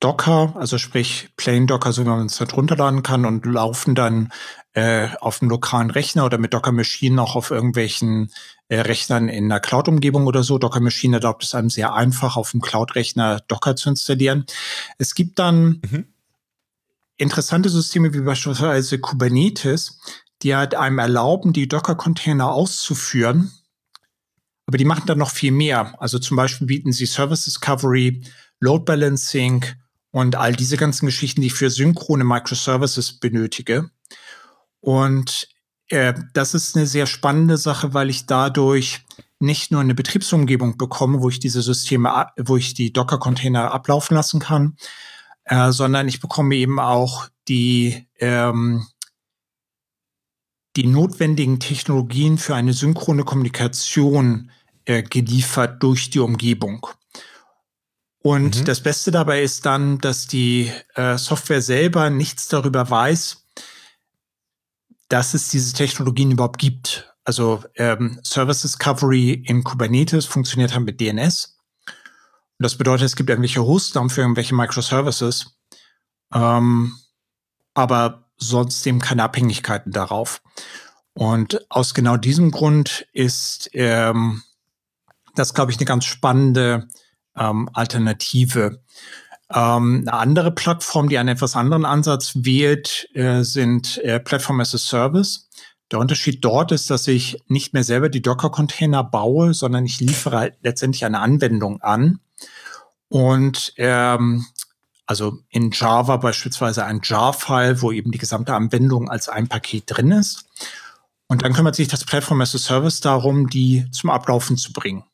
Docker, 0.00 0.54
also 0.56 0.78
sprich 0.78 1.30
Plain 1.36 1.66
Docker, 1.66 1.92
so 1.92 2.04
wie 2.04 2.08
man 2.08 2.26
es 2.26 2.38
halt 2.38 2.56
runterladen 2.56 3.02
kann 3.02 3.24
und 3.24 3.44
laufen 3.46 3.94
dann 3.94 4.32
äh, 4.74 5.08
auf 5.20 5.40
dem 5.40 5.48
lokalen 5.48 5.90
Rechner 5.90 6.24
oder 6.24 6.38
mit 6.38 6.54
Docker 6.54 6.70
Maschinen 6.70 7.18
auch 7.18 7.34
auf 7.34 7.50
irgendwelchen 7.50 8.30
Rechnern 8.70 9.28
in 9.28 9.44
einer 9.44 9.60
Cloud-Umgebung 9.60 10.26
oder 10.26 10.42
so. 10.42 10.58
Docker 10.58 10.80
Machine 10.80 11.16
erlaubt 11.16 11.44
es 11.44 11.54
einem 11.54 11.70
sehr 11.70 11.94
einfach, 11.94 12.36
auf 12.36 12.50
dem 12.50 12.60
Cloud-Rechner 12.60 13.40
Docker 13.48 13.76
zu 13.76 13.88
installieren. 13.88 14.44
Es 14.98 15.14
gibt 15.14 15.38
dann 15.38 15.80
mhm. 15.90 16.06
interessante 17.16 17.70
Systeme 17.70 18.12
wie 18.12 18.20
beispielsweise 18.20 18.98
Kubernetes, 18.98 20.00
die 20.42 20.54
halt 20.54 20.74
einem 20.74 20.98
erlauben, 20.98 21.52
die 21.52 21.68
Docker-Container 21.68 22.50
auszuführen. 22.50 23.52
Aber 24.66 24.76
die 24.76 24.84
machen 24.84 25.04
dann 25.06 25.18
noch 25.18 25.30
viel 25.30 25.52
mehr. 25.52 25.94
Also 25.98 26.18
zum 26.18 26.36
Beispiel 26.36 26.66
bieten 26.66 26.92
sie 26.92 27.06
Service 27.06 27.44
Discovery, 27.44 28.22
Load 28.60 28.84
Balancing 28.84 29.64
und 30.10 30.36
all 30.36 30.54
diese 30.54 30.76
ganzen 30.76 31.06
Geschichten, 31.06 31.40
die 31.40 31.46
ich 31.46 31.54
für 31.54 31.70
synchrone 31.70 32.24
Microservices 32.24 33.18
benötige. 33.18 33.90
Und 34.80 35.48
äh, 35.88 36.14
das 36.32 36.54
ist 36.54 36.76
eine 36.76 36.86
sehr 36.86 37.06
spannende 37.06 37.56
Sache, 37.56 37.94
weil 37.94 38.10
ich 38.10 38.26
dadurch 38.26 39.04
nicht 39.40 39.70
nur 39.70 39.80
eine 39.80 39.94
Betriebsumgebung 39.94 40.76
bekomme, 40.76 41.20
wo 41.20 41.28
ich 41.28 41.38
diese 41.38 41.62
Systeme, 41.62 42.26
wo 42.38 42.56
ich 42.56 42.74
die 42.74 42.92
Docker-Container 42.92 43.72
ablaufen 43.72 44.14
lassen 44.14 44.40
kann, 44.40 44.76
äh, 45.44 45.70
sondern 45.70 46.08
ich 46.08 46.20
bekomme 46.20 46.56
eben 46.56 46.80
auch 46.80 47.28
die, 47.46 48.06
ähm, 48.18 48.86
die 50.76 50.86
notwendigen 50.86 51.60
Technologien 51.60 52.38
für 52.38 52.54
eine 52.54 52.72
synchrone 52.72 53.24
Kommunikation 53.24 54.50
äh, 54.84 55.02
geliefert 55.02 55.82
durch 55.82 56.10
die 56.10 56.20
Umgebung. 56.20 56.86
Und 58.20 58.60
mhm. 58.60 58.64
das 58.64 58.82
Beste 58.82 59.10
dabei 59.10 59.42
ist 59.42 59.64
dann, 59.64 59.98
dass 59.98 60.26
die 60.26 60.70
äh, 60.94 61.16
Software 61.16 61.62
selber 61.62 62.10
nichts 62.10 62.48
darüber 62.48 62.90
weiß, 62.90 63.37
dass 65.08 65.34
es 65.34 65.48
diese 65.48 65.72
Technologien 65.72 66.30
überhaupt 66.30 66.58
gibt. 66.58 67.14
Also 67.24 67.62
ähm, 67.76 68.20
Service 68.24 68.62
Discovery 68.62 69.32
in 69.32 69.64
Kubernetes 69.64 70.26
funktioniert 70.26 70.74
halt 70.74 70.84
mit 70.84 71.00
DNS. 71.00 71.58
Und 71.86 72.64
das 72.64 72.76
bedeutet, 72.76 73.06
es 73.06 73.16
gibt 73.16 73.30
irgendwelche 73.30 73.62
Hostnamen 73.62 74.10
für 74.10 74.22
irgendwelche 74.22 74.54
Microservices, 74.54 75.56
ähm, 76.34 76.98
aber 77.74 78.30
sonst 78.36 78.86
eben 78.86 79.00
keine 79.00 79.22
Abhängigkeiten 79.24 79.92
darauf. 79.92 80.42
Und 81.14 81.70
aus 81.70 81.94
genau 81.94 82.16
diesem 82.16 82.50
Grund 82.50 83.06
ist 83.12 83.70
ähm, 83.72 84.42
das, 85.34 85.54
glaube 85.54 85.70
ich, 85.70 85.78
eine 85.78 85.86
ganz 85.86 86.04
spannende 86.04 86.88
ähm, 87.36 87.68
Alternative. 87.72 88.82
Ähm, 89.54 90.04
eine 90.06 90.12
andere 90.12 90.50
Plattform, 90.50 91.08
die 91.08 91.18
einen 91.18 91.30
etwas 91.30 91.56
anderen 91.56 91.84
Ansatz 91.84 92.32
wählt, 92.34 93.08
äh, 93.14 93.42
sind 93.42 93.98
äh, 93.98 94.20
Platform 94.20 94.60
as 94.60 94.74
a 94.74 94.78
Service. 94.78 95.48
Der 95.90 95.98
Unterschied 95.98 96.44
dort 96.44 96.70
ist, 96.70 96.90
dass 96.90 97.08
ich 97.08 97.42
nicht 97.48 97.72
mehr 97.72 97.84
selber 97.84 98.10
die 98.10 98.20
Docker-Container 98.20 99.04
baue, 99.04 99.54
sondern 99.54 99.86
ich 99.86 100.00
liefere 100.00 100.52
letztendlich 100.62 101.04
eine 101.04 101.20
Anwendung 101.20 101.80
an. 101.80 102.20
Und 103.08 103.72
ähm, 103.78 104.44
also 105.06 105.38
in 105.48 105.70
Java 105.70 106.18
beispielsweise 106.18 106.84
ein 106.84 107.00
Jar-File, 107.02 107.80
wo 107.80 107.90
eben 107.90 108.12
die 108.12 108.18
gesamte 108.18 108.52
Anwendung 108.52 109.08
als 109.08 109.30
ein 109.30 109.48
Paket 109.48 109.84
drin 109.86 110.10
ist. 110.10 110.44
Und 111.28 111.42
dann 111.42 111.54
kümmert 111.54 111.76
sich 111.76 111.88
das 111.88 112.04
Platform 112.04 112.42
as 112.42 112.54
a 112.54 112.58
Service 112.58 113.00
darum, 113.00 113.48
die 113.48 113.90
zum 113.90 114.10
Ablaufen 114.10 114.58
zu 114.58 114.74
bringen. 114.74 115.04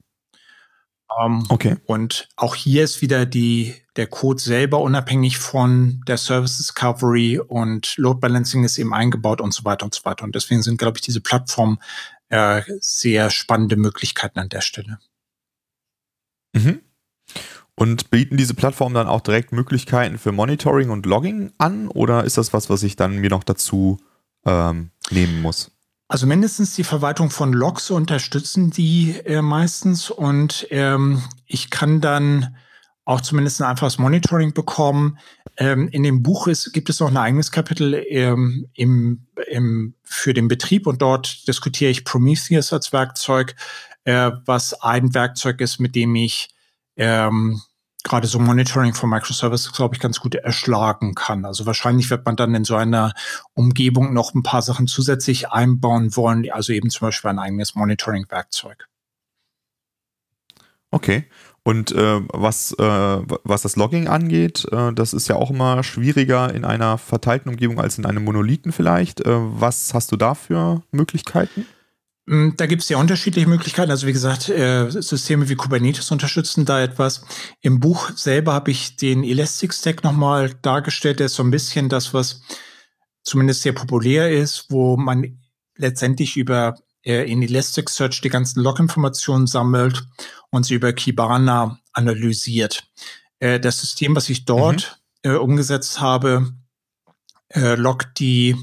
Ähm, 1.22 1.44
okay. 1.48 1.77
Und 1.87 2.29
auch 2.37 2.55
hier 2.55 2.85
ist 2.85 3.03
wieder 3.03 3.27
die, 3.27 3.74
der 3.96 4.07
Code 4.07 4.40
selber 4.40 4.81
unabhängig 4.81 5.38
von 5.38 6.03
der 6.07 6.16
Service 6.16 6.59
Discovery 6.59 7.38
und 7.38 7.96
Load 7.96 8.20
Balancing 8.20 8.64
ist 8.64 8.79
eben 8.79 8.94
eingebaut 8.94 9.40
und 9.40 9.53
so 9.53 9.64
weiter 9.64 9.85
und 9.85 9.94
so 9.94 10.05
weiter. 10.05 10.24
Und 10.24 10.35
deswegen 10.35 10.62
sind, 10.62 10.79
glaube 10.79 10.98
ich, 10.98 11.03
diese 11.03 11.20
Plattformen 11.20 11.79
äh, 12.29 12.62
sehr 12.81 13.31
spannende 13.31 13.77
Möglichkeiten 13.77 14.38
an 14.38 14.48
der 14.48 14.61
Stelle. 14.61 14.98
Mhm. 16.53 16.81
Und 17.77 18.11
bieten 18.11 18.37
diese 18.37 18.55
Plattformen 18.55 18.94
dann 18.94 19.09
auch 19.09 19.20
direkt 19.20 19.53
Möglichkeiten 19.53 20.18
für 20.18 20.31
Monitoring 20.31 20.90
und 20.90 21.07
Logging 21.07 21.53
an 21.59 21.88
oder 21.88 22.24
ist 22.24 22.38
das 22.38 22.53
was, 22.53 22.70
was 22.70 22.85
ich 22.85 22.94
dann 22.94 23.16
mir 23.16 23.31
noch 23.31 23.42
dazu 23.42 23.98
ähm, 24.46 24.90
nehmen 25.11 25.42
muss? 25.42 25.72
Also 26.09 26.27
mindestens 26.27 26.75
die 26.75 26.85
Verwaltung 26.85 27.31
von 27.31 27.53
Logs 27.53 27.90
unterstützen 27.90 28.71
die 28.71 29.12
äh, 29.25 29.40
meistens 29.40 30.11
und 30.11 30.67
ähm, 30.71 31.23
ich 31.47 31.71
kann 31.71 32.01
dann 32.01 32.57
auch 33.07 33.21
zumindest 33.21 33.61
ein 33.61 33.69
einfaches 33.69 33.99
Monitoring 33.99 34.55
bekommen. 34.55 35.19
Ähm, 35.57 35.88
in 35.88 36.03
dem 36.03 36.23
Buch 36.23 36.47
ist, 36.47 36.73
gibt 36.73 36.90
es 36.90 37.01
noch 37.01 37.09
ein 37.09 37.17
eigenes 37.17 37.53
Kapitel 37.53 37.95
ähm, 38.09 38.69
im, 38.75 39.27
im, 39.49 39.95
für 40.03 40.35
den 40.35 40.49
Betrieb 40.49 40.87
und 40.87 41.03
dort 41.03 41.47
diskutiere 41.49 41.90
ich 41.90 42.05
Prometheus 42.05 42.73
als 42.73 42.93
Werkzeug, 42.93 43.55
äh, 44.05 44.31
was 44.45 44.75
ein 44.83 45.14
Werkzeug 45.14 45.61
ist, 45.61 45.81
mit 45.81 45.95
dem 45.95 46.14
ich 46.17 46.51
ähm, 46.97 47.61
gerade 48.05 48.27
so 48.27 48.38
Monitoring 48.38 48.95
von 48.95 49.11
Microservices, 49.11 49.73
glaube 49.73 49.97
ich, 49.97 50.01
ganz 50.01 50.21
gut 50.21 50.35
erschlagen 50.37 51.14
kann. 51.14 51.45
Also 51.45 51.67
wahrscheinlich 51.67 52.11
wird 52.11 52.25
man 52.25 52.37
dann 52.37 52.55
in 52.55 52.64
so 52.64 52.77
einer 52.77 53.12
Umgebung 53.55 54.12
noch 54.12 54.35
ein 54.35 54.43
paar 54.43 54.62
Sachen 54.62 54.87
zusätzlich 54.87 55.51
einbauen 55.51 56.14
wollen, 56.14 56.49
also 56.53 56.73
eben 56.73 56.90
zum 56.90 57.09
Beispiel 57.09 57.31
ein 57.31 57.38
eigenes 57.38 57.75
Monitoring-Werkzeug. 57.75 58.87
Okay. 60.90 61.25
Und 61.67 61.93
äh, 61.93 62.21
was, 62.29 62.73
äh, 62.73 62.83
was 62.83 63.62
das 63.62 63.77
Logging 63.77 64.07
angeht, 64.07 64.67
äh, 64.71 64.93
das 64.93 65.14
ist 65.14 65.29
ja 65.29 65.37
auch 65.37 65.51
immer 65.51 65.83
schwieriger 65.83 66.53
in 66.53 66.67
einer 66.67 66.99
verteilten 66.99 67.49
Umgebung 67.49 67.81
als 67.81 67.97
in 67.97 68.05
einem 68.05 68.23
Monolithen 68.23 68.71
vielleicht. 68.71 69.23
Äh, 69.23 69.31
was 69.35 69.95
hast 69.95 70.12
du 70.12 70.17
da 70.17 70.35
für 70.35 70.83
Möglichkeiten? 70.93 71.67
Mm, 72.27 72.51
da 72.57 72.67
gibt 72.67 72.83
es 72.83 72.89
ja 72.89 72.99
unterschiedliche 72.99 73.49
Möglichkeiten. 73.49 73.91
Also 73.91 74.07
wie 74.07 74.13
gesagt, 74.13 74.49
äh, 74.49 74.91
Systeme 74.91 75.49
wie 75.49 75.57
Kubernetes 75.57 76.11
unterstützen 76.11 76.65
da 76.65 76.83
etwas. 76.83 77.25
Im 77.61 77.81
Buch 77.81 78.11
selber 78.17 78.55
habe 78.55 78.71
ich 78.71 78.97
den 78.97 79.25
Elastic 79.25 79.75
Stack 79.75 80.05
nochmal 80.05 80.55
dargestellt. 80.63 81.19
Der 81.21 81.27
ist 81.27 81.35
so 81.35 81.43
ein 81.43 81.51
bisschen 81.51 81.89
das, 81.89 82.15
was 82.15 82.43
zumindest 83.23 83.63
sehr 83.63 83.73
populär 83.73 84.31
ist, 84.31 84.67
wo 84.71 84.97
man 84.97 85.39
letztendlich 85.77 86.37
über 86.37 86.77
äh, 87.05 87.31
in 87.31 87.43
Elasticsearch 87.43 88.21
die 88.21 88.31
ganzen 88.31 88.63
Log-Informationen 88.63 89.47
sammelt 89.47 90.07
und 90.51 90.65
sie 90.65 90.75
über 90.75 90.93
Kibana 90.93 91.79
analysiert. 91.93 92.87
Äh, 93.39 93.61
das 93.61 93.81
System, 93.81 94.17
was 94.17 94.31
ich 94.31 94.45
dort 94.45 95.01
mhm. 95.25 95.31
äh, 95.31 95.35
umgesetzt 95.37 96.01
habe, 96.01 96.55
äh, 97.49 97.75
loggt 97.75 98.19
die 98.19 98.57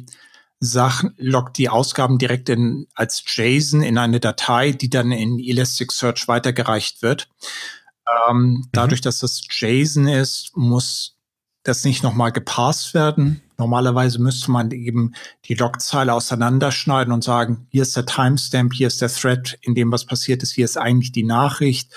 Sachen, 0.64 1.16
loggt 1.18 1.58
die 1.58 1.70
Ausgaben 1.70 2.20
direkt 2.20 2.48
in, 2.48 2.88
als 2.94 3.24
JSON 3.26 3.82
in 3.82 3.98
eine 3.98 4.20
Datei, 4.20 4.72
die 4.72 4.92
dann 4.92 5.12
in 5.12 5.40
Elasticsearch 5.40 6.28
weitergereicht 6.28 7.02
wird. 7.02 7.28
Ähm, 8.30 8.38
mhm. 8.38 8.70
Dadurch, 8.72 9.02
dass 9.02 9.20
das 9.20 9.42
JSON 9.50 10.08
ist, 10.08 10.52
muss 10.56 11.18
das 11.64 11.84
nicht 11.84 12.04
nochmal 12.04 12.32
gepasst 12.32 12.94
werden. 12.94 13.42
Normalerweise 13.58 14.20
müsste 14.20 14.52
man 14.52 14.72
eben 14.72 15.14
die 15.46 15.56
Logzeile 15.56 16.14
auseinanderschneiden 16.14 17.12
und 17.12 17.24
sagen, 17.24 17.68
hier 17.70 17.82
ist 17.82 17.96
der 17.96 18.06
Timestamp, 18.06 18.74
hier 18.74 18.88
ist 18.88 19.02
der 19.02 19.10
Thread, 19.10 19.58
in 19.62 19.74
dem 19.74 19.92
was 19.92 20.06
passiert 20.06 20.44
ist, 20.44 20.54
hier 20.54 20.66
ist 20.66 20.78
eigentlich 20.78 21.12
die 21.12 21.24
Nachricht 21.24 21.92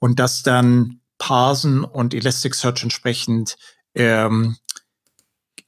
und 0.00 0.18
das 0.18 0.42
dann 0.42 1.00
parsen 1.18 1.84
und 1.84 2.14
Elasticsearch 2.14 2.82
entsprechend 2.82 3.56
ähm, 3.94 4.56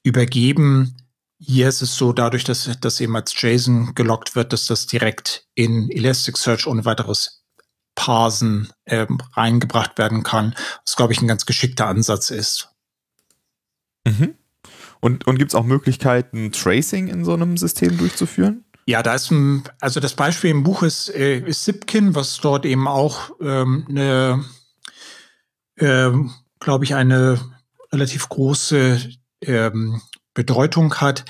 übergeben 0.02 0.99
hier 1.40 1.68
ist 1.68 1.80
es 1.80 1.96
so, 1.96 2.12
dadurch, 2.12 2.44
dass 2.44 2.70
das 2.80 3.00
eben 3.00 3.16
als 3.16 3.34
JSON 3.40 3.94
gelockt 3.94 4.36
wird, 4.36 4.52
dass 4.52 4.66
das 4.66 4.86
direkt 4.86 5.46
in 5.54 5.90
Elasticsearch 5.90 6.66
ohne 6.66 6.84
weiteres 6.84 7.44
Parsen 7.94 8.72
äh, 8.84 9.06
reingebracht 9.32 9.96
werden 9.98 10.22
kann, 10.22 10.54
was, 10.84 10.96
glaube 10.96 11.14
ich, 11.14 11.22
ein 11.22 11.28
ganz 11.28 11.46
geschickter 11.46 11.86
Ansatz 11.86 12.30
ist. 12.30 12.68
Mhm. 14.06 14.34
Und, 15.00 15.26
und 15.26 15.38
gibt 15.38 15.50
es 15.50 15.54
auch 15.54 15.64
Möglichkeiten, 15.64 16.52
Tracing 16.52 17.08
in 17.08 17.24
so 17.24 17.32
einem 17.32 17.56
System 17.56 17.96
durchzuführen? 17.96 18.64
Ja, 18.84 19.02
da 19.02 19.14
ist 19.14 19.30
ein, 19.30 19.64
also 19.80 19.98
das 19.98 20.14
Beispiel 20.14 20.50
im 20.50 20.62
Buch 20.62 20.82
ist, 20.82 21.08
äh, 21.08 21.38
ist 21.38 21.64
Zipkin, 21.64 22.14
was 22.14 22.38
dort 22.38 22.66
eben 22.66 22.86
auch 22.86 23.30
ähm, 23.40 23.86
eine, 23.88 24.44
ähm, 25.78 26.32
glaube 26.58 26.84
ich, 26.84 26.94
eine 26.94 27.40
relativ 27.92 28.28
große 28.28 29.10
ähm, 29.42 30.02
Bedeutung 30.34 30.94
hat. 30.94 31.24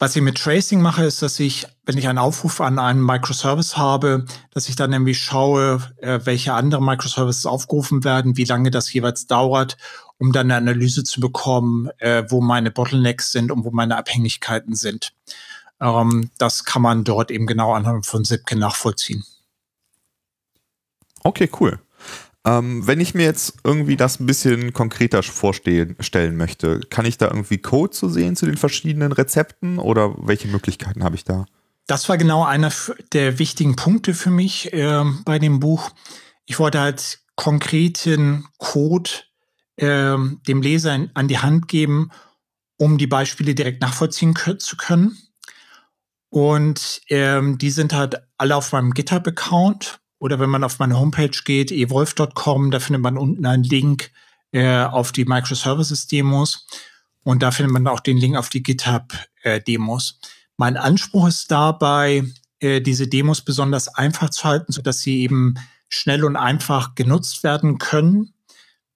Was 0.00 0.14
ich 0.14 0.22
mit 0.22 0.38
Tracing 0.38 0.80
mache, 0.80 1.04
ist, 1.04 1.22
dass 1.22 1.40
ich, 1.40 1.66
wenn 1.84 1.98
ich 1.98 2.06
einen 2.06 2.18
Aufruf 2.18 2.60
an 2.60 2.78
einen 2.78 3.04
Microservice 3.04 3.76
habe, 3.76 4.26
dass 4.52 4.68
ich 4.68 4.76
dann 4.76 4.90
nämlich 4.90 5.18
schaue, 5.18 5.82
äh, 5.96 6.20
welche 6.22 6.54
andere 6.54 6.80
Microservices 6.80 7.46
aufgerufen 7.46 8.04
werden, 8.04 8.36
wie 8.36 8.44
lange 8.44 8.70
das 8.70 8.92
jeweils 8.92 9.26
dauert, 9.26 9.76
um 10.18 10.32
dann 10.32 10.52
eine 10.52 10.56
Analyse 10.56 11.02
zu 11.02 11.20
bekommen, 11.20 11.90
äh, 11.98 12.22
wo 12.28 12.40
meine 12.40 12.70
Bottlenecks 12.70 13.32
sind 13.32 13.50
und 13.50 13.64
wo 13.64 13.72
meine 13.72 13.96
Abhängigkeiten 13.96 14.76
sind. 14.76 15.14
Ähm, 15.80 16.30
das 16.38 16.64
kann 16.64 16.82
man 16.82 17.02
dort 17.02 17.32
eben 17.32 17.46
genau 17.46 17.74
anhand 17.74 18.06
von 18.06 18.24
Zipkin 18.24 18.60
nachvollziehen. 18.60 19.24
Okay, 21.24 21.50
cool. 21.58 21.80
Ähm, 22.48 22.86
wenn 22.86 22.98
ich 22.98 23.14
mir 23.14 23.24
jetzt 23.24 23.58
irgendwie 23.62 23.96
das 23.96 24.20
ein 24.20 24.26
bisschen 24.26 24.72
konkreter 24.72 25.22
vorstellen 25.22 26.36
möchte, 26.36 26.80
kann 26.88 27.04
ich 27.04 27.18
da 27.18 27.26
irgendwie 27.26 27.58
Code 27.58 27.90
zu 27.90 28.08
sehen 28.08 28.36
zu 28.36 28.46
den 28.46 28.56
verschiedenen 28.56 29.12
Rezepten 29.12 29.78
oder 29.78 30.14
welche 30.18 30.48
Möglichkeiten 30.48 31.04
habe 31.04 31.14
ich 31.14 31.24
da? 31.24 31.44
Das 31.86 32.08
war 32.08 32.16
genau 32.16 32.44
einer 32.44 32.72
der 33.12 33.38
wichtigen 33.38 33.76
Punkte 33.76 34.14
für 34.14 34.30
mich 34.30 34.72
äh, 34.72 35.04
bei 35.26 35.38
dem 35.38 35.60
Buch. 35.60 35.90
Ich 36.46 36.58
wollte 36.58 36.80
halt 36.80 37.20
konkreten 37.34 38.46
Code 38.56 39.10
äh, 39.76 40.16
dem 40.16 40.62
Leser 40.62 41.06
an 41.12 41.28
die 41.28 41.38
Hand 41.38 41.68
geben, 41.68 42.10
um 42.78 42.96
die 42.96 43.06
Beispiele 43.06 43.54
direkt 43.54 43.82
nachvollziehen 43.82 44.34
zu 44.58 44.76
können. 44.78 45.18
Und 46.30 47.02
ähm, 47.08 47.58
die 47.58 47.70
sind 47.70 47.92
halt 47.92 48.22
alle 48.38 48.56
auf 48.56 48.72
meinem 48.72 48.94
GitHub-Account 48.94 50.00
oder 50.18 50.38
wenn 50.38 50.50
man 50.50 50.64
auf 50.64 50.78
meine 50.78 50.98
Homepage 50.98 51.38
geht, 51.44 51.70
evolve.com, 51.70 52.70
da 52.70 52.80
findet 52.80 53.02
man 53.02 53.18
unten 53.18 53.46
einen 53.46 53.64
Link 53.64 54.10
äh, 54.52 54.82
auf 54.82 55.12
die 55.12 55.24
Microservices-Demos 55.24 56.66
und 57.22 57.42
da 57.42 57.50
findet 57.50 57.72
man 57.72 57.86
auch 57.86 58.00
den 58.00 58.16
Link 58.16 58.36
auf 58.36 58.48
die 58.48 58.62
GitHub-Demos. 58.62 60.18
Äh, 60.22 60.26
mein 60.56 60.76
Anspruch 60.76 61.28
ist 61.28 61.50
dabei, 61.50 62.24
äh, 62.60 62.80
diese 62.80 63.06
Demos 63.06 63.42
besonders 63.42 63.88
einfach 63.88 64.30
zu 64.30 64.44
halten, 64.44 64.72
sodass 64.72 65.00
sie 65.00 65.20
eben 65.20 65.54
schnell 65.88 66.24
und 66.24 66.36
einfach 66.36 66.94
genutzt 66.94 67.44
werden 67.44 67.78
können. 67.78 68.34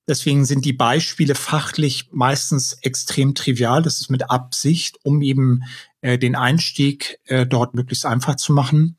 Deswegen 0.08 0.44
sind 0.44 0.64
die 0.64 0.72
Beispiele 0.72 1.37
fachlich 1.37 2.08
meistens 2.11 2.72
extrem 2.82 3.35
trivial. 3.35 3.82
Das 3.82 4.00
ist 4.00 4.11
mit 4.11 4.30
Absicht, 4.30 4.98
um 5.04 5.22
eben 5.22 5.62
äh, 6.00 6.18
den 6.18 6.35
Einstieg 6.35 7.20
äh, 7.26 7.46
dort 7.46 7.74
möglichst 7.74 8.04
einfach 8.04 8.35
zu 8.35 8.52
machen. 8.52 8.98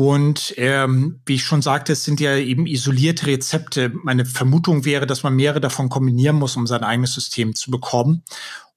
Und 0.00 0.54
ähm, 0.56 1.20
wie 1.26 1.34
ich 1.34 1.44
schon 1.44 1.60
sagte, 1.60 1.92
es 1.92 2.04
sind 2.04 2.20
ja 2.20 2.34
eben 2.34 2.66
isolierte 2.66 3.26
Rezepte. 3.26 3.92
Meine 4.02 4.24
Vermutung 4.24 4.86
wäre, 4.86 5.06
dass 5.06 5.24
man 5.24 5.34
mehrere 5.34 5.60
davon 5.60 5.90
kombinieren 5.90 6.36
muss, 6.36 6.56
um 6.56 6.66
sein 6.66 6.84
eigenes 6.84 7.12
System 7.12 7.54
zu 7.54 7.70
bekommen. 7.70 8.22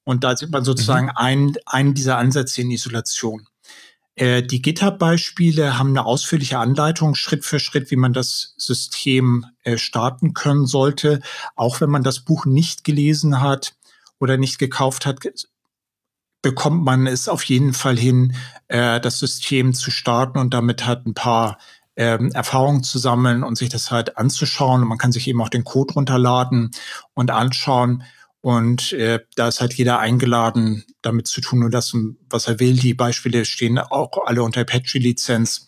Und 0.04 0.22
da 0.22 0.36
sieht 0.36 0.50
man 0.50 0.64
sozusagen 0.64 1.06
mhm. 1.06 1.16
einen, 1.16 1.54
einen 1.64 1.94
dieser 1.94 2.18
Ansätze 2.18 2.60
in 2.60 2.70
Isolation. 2.70 3.46
Äh, 4.16 4.42
die 4.42 4.60
GitHub-Beispiele 4.60 5.78
haben 5.78 5.88
eine 5.88 6.04
ausführliche 6.04 6.58
Anleitung 6.58 7.14
Schritt 7.14 7.46
für 7.46 7.58
Schritt, 7.58 7.90
wie 7.90 7.96
man 7.96 8.12
das 8.12 8.52
System 8.58 9.46
äh, 9.62 9.78
starten 9.78 10.34
können 10.34 10.66
sollte. 10.66 11.22
Auch 11.56 11.80
wenn 11.80 11.88
man 11.88 12.02
das 12.02 12.20
Buch 12.20 12.44
nicht 12.44 12.84
gelesen 12.84 13.40
hat 13.40 13.76
oder 14.18 14.36
nicht 14.36 14.58
gekauft 14.58 15.06
hat, 15.06 15.20
bekommt 16.44 16.84
man 16.84 17.06
es 17.06 17.26
auf 17.26 17.42
jeden 17.44 17.72
Fall 17.72 17.96
hin, 17.96 18.36
äh, 18.68 19.00
das 19.00 19.18
System 19.18 19.72
zu 19.72 19.90
starten 19.90 20.38
und 20.38 20.52
damit 20.52 20.86
hat 20.86 21.06
ein 21.06 21.14
paar 21.14 21.58
ähm, 21.96 22.30
Erfahrungen 22.32 22.82
zu 22.82 22.98
sammeln 22.98 23.42
und 23.42 23.56
sich 23.56 23.70
das 23.70 23.90
halt 23.90 24.18
anzuschauen. 24.18 24.82
Und 24.82 24.88
man 24.88 24.98
kann 24.98 25.10
sich 25.10 25.26
eben 25.26 25.40
auch 25.40 25.48
den 25.48 25.64
Code 25.64 25.94
runterladen 25.94 26.70
und 27.14 27.30
anschauen. 27.30 28.02
Und 28.42 28.92
äh, 28.92 29.20
da 29.36 29.48
ist 29.48 29.62
halt 29.62 29.72
jeder 29.72 30.00
eingeladen, 30.00 30.84
damit 31.00 31.28
zu 31.28 31.40
tun 31.40 31.64
und 31.64 31.72
das, 31.72 31.96
was 32.28 32.46
er 32.46 32.60
will. 32.60 32.76
Die 32.76 32.92
Beispiele 32.92 33.46
stehen 33.46 33.78
auch 33.78 34.26
alle 34.26 34.42
unter 34.42 34.60
Apache-Lizenz. 34.60 35.66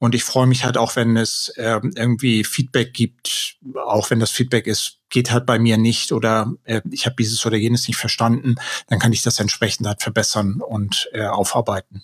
Und 0.00 0.14
ich 0.14 0.24
freue 0.24 0.46
mich 0.46 0.64
halt 0.64 0.78
auch, 0.78 0.96
wenn 0.96 1.18
es 1.18 1.52
äh, 1.56 1.78
irgendwie 1.94 2.42
Feedback 2.42 2.94
gibt, 2.94 3.58
auch 3.86 4.08
wenn 4.08 4.18
das 4.18 4.30
Feedback 4.30 4.66
ist, 4.66 4.98
geht 5.10 5.30
halt 5.30 5.44
bei 5.44 5.58
mir 5.58 5.76
nicht 5.76 6.12
oder 6.12 6.54
äh, 6.64 6.80
ich 6.90 7.04
habe 7.04 7.16
dieses 7.18 7.44
oder 7.44 7.58
jenes 7.58 7.86
nicht 7.86 7.98
verstanden, 7.98 8.54
dann 8.88 8.98
kann 8.98 9.12
ich 9.12 9.20
das 9.22 9.38
entsprechend 9.38 9.86
halt 9.86 10.00
verbessern 10.00 10.62
und 10.62 11.10
äh, 11.12 11.26
aufarbeiten. 11.26 12.02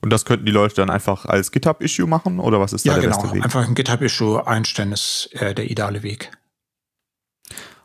Und 0.00 0.10
das 0.10 0.24
könnten 0.24 0.46
die 0.46 0.52
Leute 0.52 0.76
dann 0.76 0.90
einfach 0.90 1.26
als 1.26 1.50
GitHub-Issue 1.50 2.06
machen 2.06 2.38
oder 2.38 2.60
was 2.60 2.72
ist 2.72 2.86
da 2.86 2.92
ja, 2.92 3.00
der 3.00 3.10
genau. 3.10 3.20
beste 3.20 3.34
Weg? 3.34 3.44
Einfach 3.44 3.66
ein 3.66 3.74
GitHub-Issue 3.74 4.46
einstellen 4.46 4.92
ist 4.92 5.30
äh, 5.32 5.56
der 5.56 5.68
ideale 5.68 6.04
Weg. 6.04 6.30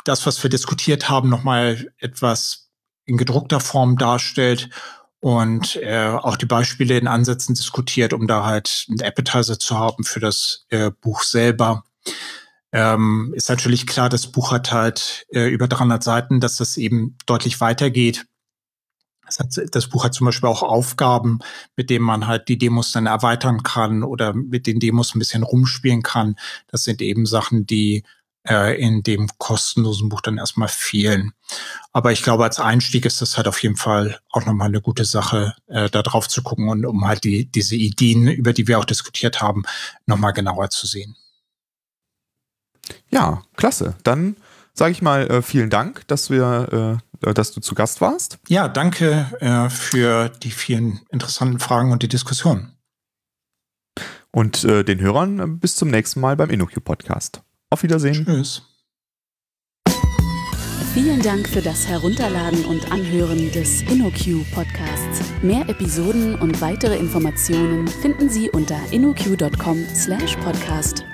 das, 0.04 0.26
was 0.26 0.42
wir 0.42 0.50
diskutiert 0.50 1.08
haben, 1.08 1.28
nochmal 1.28 1.90
etwas 1.98 2.68
in 3.04 3.16
gedruckter 3.16 3.58
Form 3.58 3.96
darstellt 3.96 4.70
und 5.20 5.76
äh, 5.76 6.08
auch 6.08 6.36
die 6.36 6.46
Beispiele 6.46 6.96
in 6.96 7.08
Ansätzen 7.08 7.54
diskutiert, 7.54 8.12
um 8.12 8.26
da 8.26 8.44
halt 8.44 8.86
einen 8.88 9.02
Appetizer 9.02 9.58
zu 9.58 9.76
haben 9.76 10.04
für 10.04 10.20
das 10.20 10.66
äh, 10.68 10.90
Buch 10.90 11.22
selber. 11.22 11.84
Ähm, 12.72 13.32
ist 13.34 13.48
natürlich 13.48 13.86
klar, 13.86 14.08
das 14.08 14.26
Buch 14.26 14.52
hat 14.52 14.72
halt 14.72 15.26
äh, 15.32 15.48
über 15.48 15.68
300 15.68 16.02
Seiten, 16.02 16.40
dass 16.40 16.56
das 16.56 16.76
eben 16.76 17.16
deutlich 17.26 17.60
weitergeht. 17.60 18.26
Das, 19.24 19.38
hat, 19.38 19.74
das 19.74 19.88
Buch 19.88 20.04
hat 20.04 20.14
zum 20.14 20.26
Beispiel 20.26 20.48
auch 20.48 20.62
Aufgaben, 20.62 21.38
mit 21.76 21.90
denen 21.90 22.04
man 22.04 22.26
halt 22.26 22.48
die 22.48 22.58
Demos 22.58 22.92
dann 22.92 23.06
erweitern 23.06 23.62
kann 23.62 24.02
oder 24.02 24.32
mit 24.34 24.66
den 24.66 24.80
Demos 24.80 25.14
ein 25.14 25.18
bisschen 25.18 25.42
rumspielen 25.42 26.02
kann. 26.02 26.36
Das 26.68 26.84
sind 26.84 27.02
eben 27.02 27.26
Sachen, 27.26 27.66
die 27.66 28.04
äh, 28.48 28.80
in 28.80 29.02
dem 29.02 29.28
kostenlosen 29.38 30.08
Buch 30.08 30.20
dann 30.20 30.38
erstmal 30.38 30.68
fehlen. 30.68 31.32
Aber 31.92 32.12
ich 32.12 32.22
glaube, 32.22 32.44
als 32.44 32.58
Einstieg 32.58 33.04
ist 33.04 33.20
das 33.20 33.36
halt 33.36 33.48
auf 33.48 33.62
jeden 33.62 33.76
Fall 33.76 34.18
auch 34.30 34.44
nochmal 34.46 34.68
eine 34.68 34.80
gute 34.80 35.04
Sache, 35.04 35.54
äh, 35.68 35.90
da 35.90 36.02
drauf 36.02 36.28
zu 36.28 36.42
gucken 36.42 36.68
und 36.68 36.86
um 36.86 37.06
halt 37.06 37.24
die, 37.24 37.50
diese 37.50 37.76
Ideen, 37.76 38.28
über 38.28 38.52
die 38.52 38.66
wir 38.66 38.78
auch 38.78 38.84
diskutiert 38.84 39.40
haben, 39.42 39.64
nochmal 40.06 40.32
genauer 40.32 40.70
zu 40.70 40.86
sehen. 40.86 41.16
Ja, 43.10 43.42
klasse. 43.56 43.94
Dann 44.04 44.36
sage 44.74 44.92
ich 44.92 45.02
mal 45.02 45.28
äh, 45.28 45.42
vielen 45.42 45.70
Dank, 45.70 46.06
dass 46.06 46.30
wir, 46.30 47.00
äh, 47.22 47.34
dass 47.34 47.52
du 47.52 47.60
zu 47.60 47.74
Gast 47.74 48.00
warst. 48.00 48.38
Ja, 48.48 48.68
danke 48.68 49.26
äh, 49.40 49.68
für 49.68 50.28
die 50.28 50.52
vielen 50.52 51.00
interessanten 51.10 51.58
Fragen 51.58 51.92
und 51.92 52.02
die 52.02 52.08
Diskussion. 52.08 52.72
Und 54.30 54.64
äh, 54.64 54.84
den 54.84 55.00
Hörern 55.00 55.40
äh, 55.40 55.46
bis 55.46 55.76
zum 55.76 55.90
nächsten 55.90 56.20
Mal 56.20 56.36
beim 56.36 56.50
InnoQ 56.50 56.84
Podcast. 56.84 57.42
Auf 57.70 57.82
Wiedersehen. 57.82 58.24
Tschüss. 58.24 58.62
Vielen 60.94 61.20
Dank 61.22 61.46
für 61.48 61.60
das 61.60 61.86
Herunterladen 61.86 62.64
und 62.64 62.90
Anhören 62.90 63.52
des 63.52 63.82
InnoQ 63.82 64.50
Podcasts. 64.52 65.20
Mehr 65.42 65.68
Episoden 65.68 66.34
und 66.34 66.60
weitere 66.60 66.96
Informationen 66.96 67.86
finden 67.86 68.28
Sie 68.28 68.50
unter 68.50 68.80
innoq.com/podcast. 68.90 71.04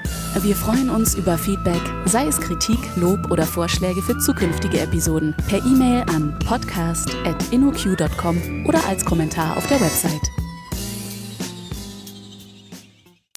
Wir 0.42 0.56
freuen 0.56 0.90
uns 0.90 1.14
über 1.14 1.38
Feedback, 1.38 1.80
sei 2.06 2.26
es 2.26 2.40
Kritik, 2.40 2.80
Lob 2.96 3.30
oder 3.30 3.44
Vorschläge 3.44 4.02
für 4.02 4.18
zukünftige 4.18 4.80
Episoden, 4.80 5.32
per 5.48 5.64
E-Mail 5.64 6.02
an 6.08 6.36
podcast.innoq.com 6.40 8.66
oder 8.66 8.84
als 8.86 9.04
Kommentar 9.04 9.56
auf 9.56 9.68
der 9.68 9.80
Website. 9.80 10.43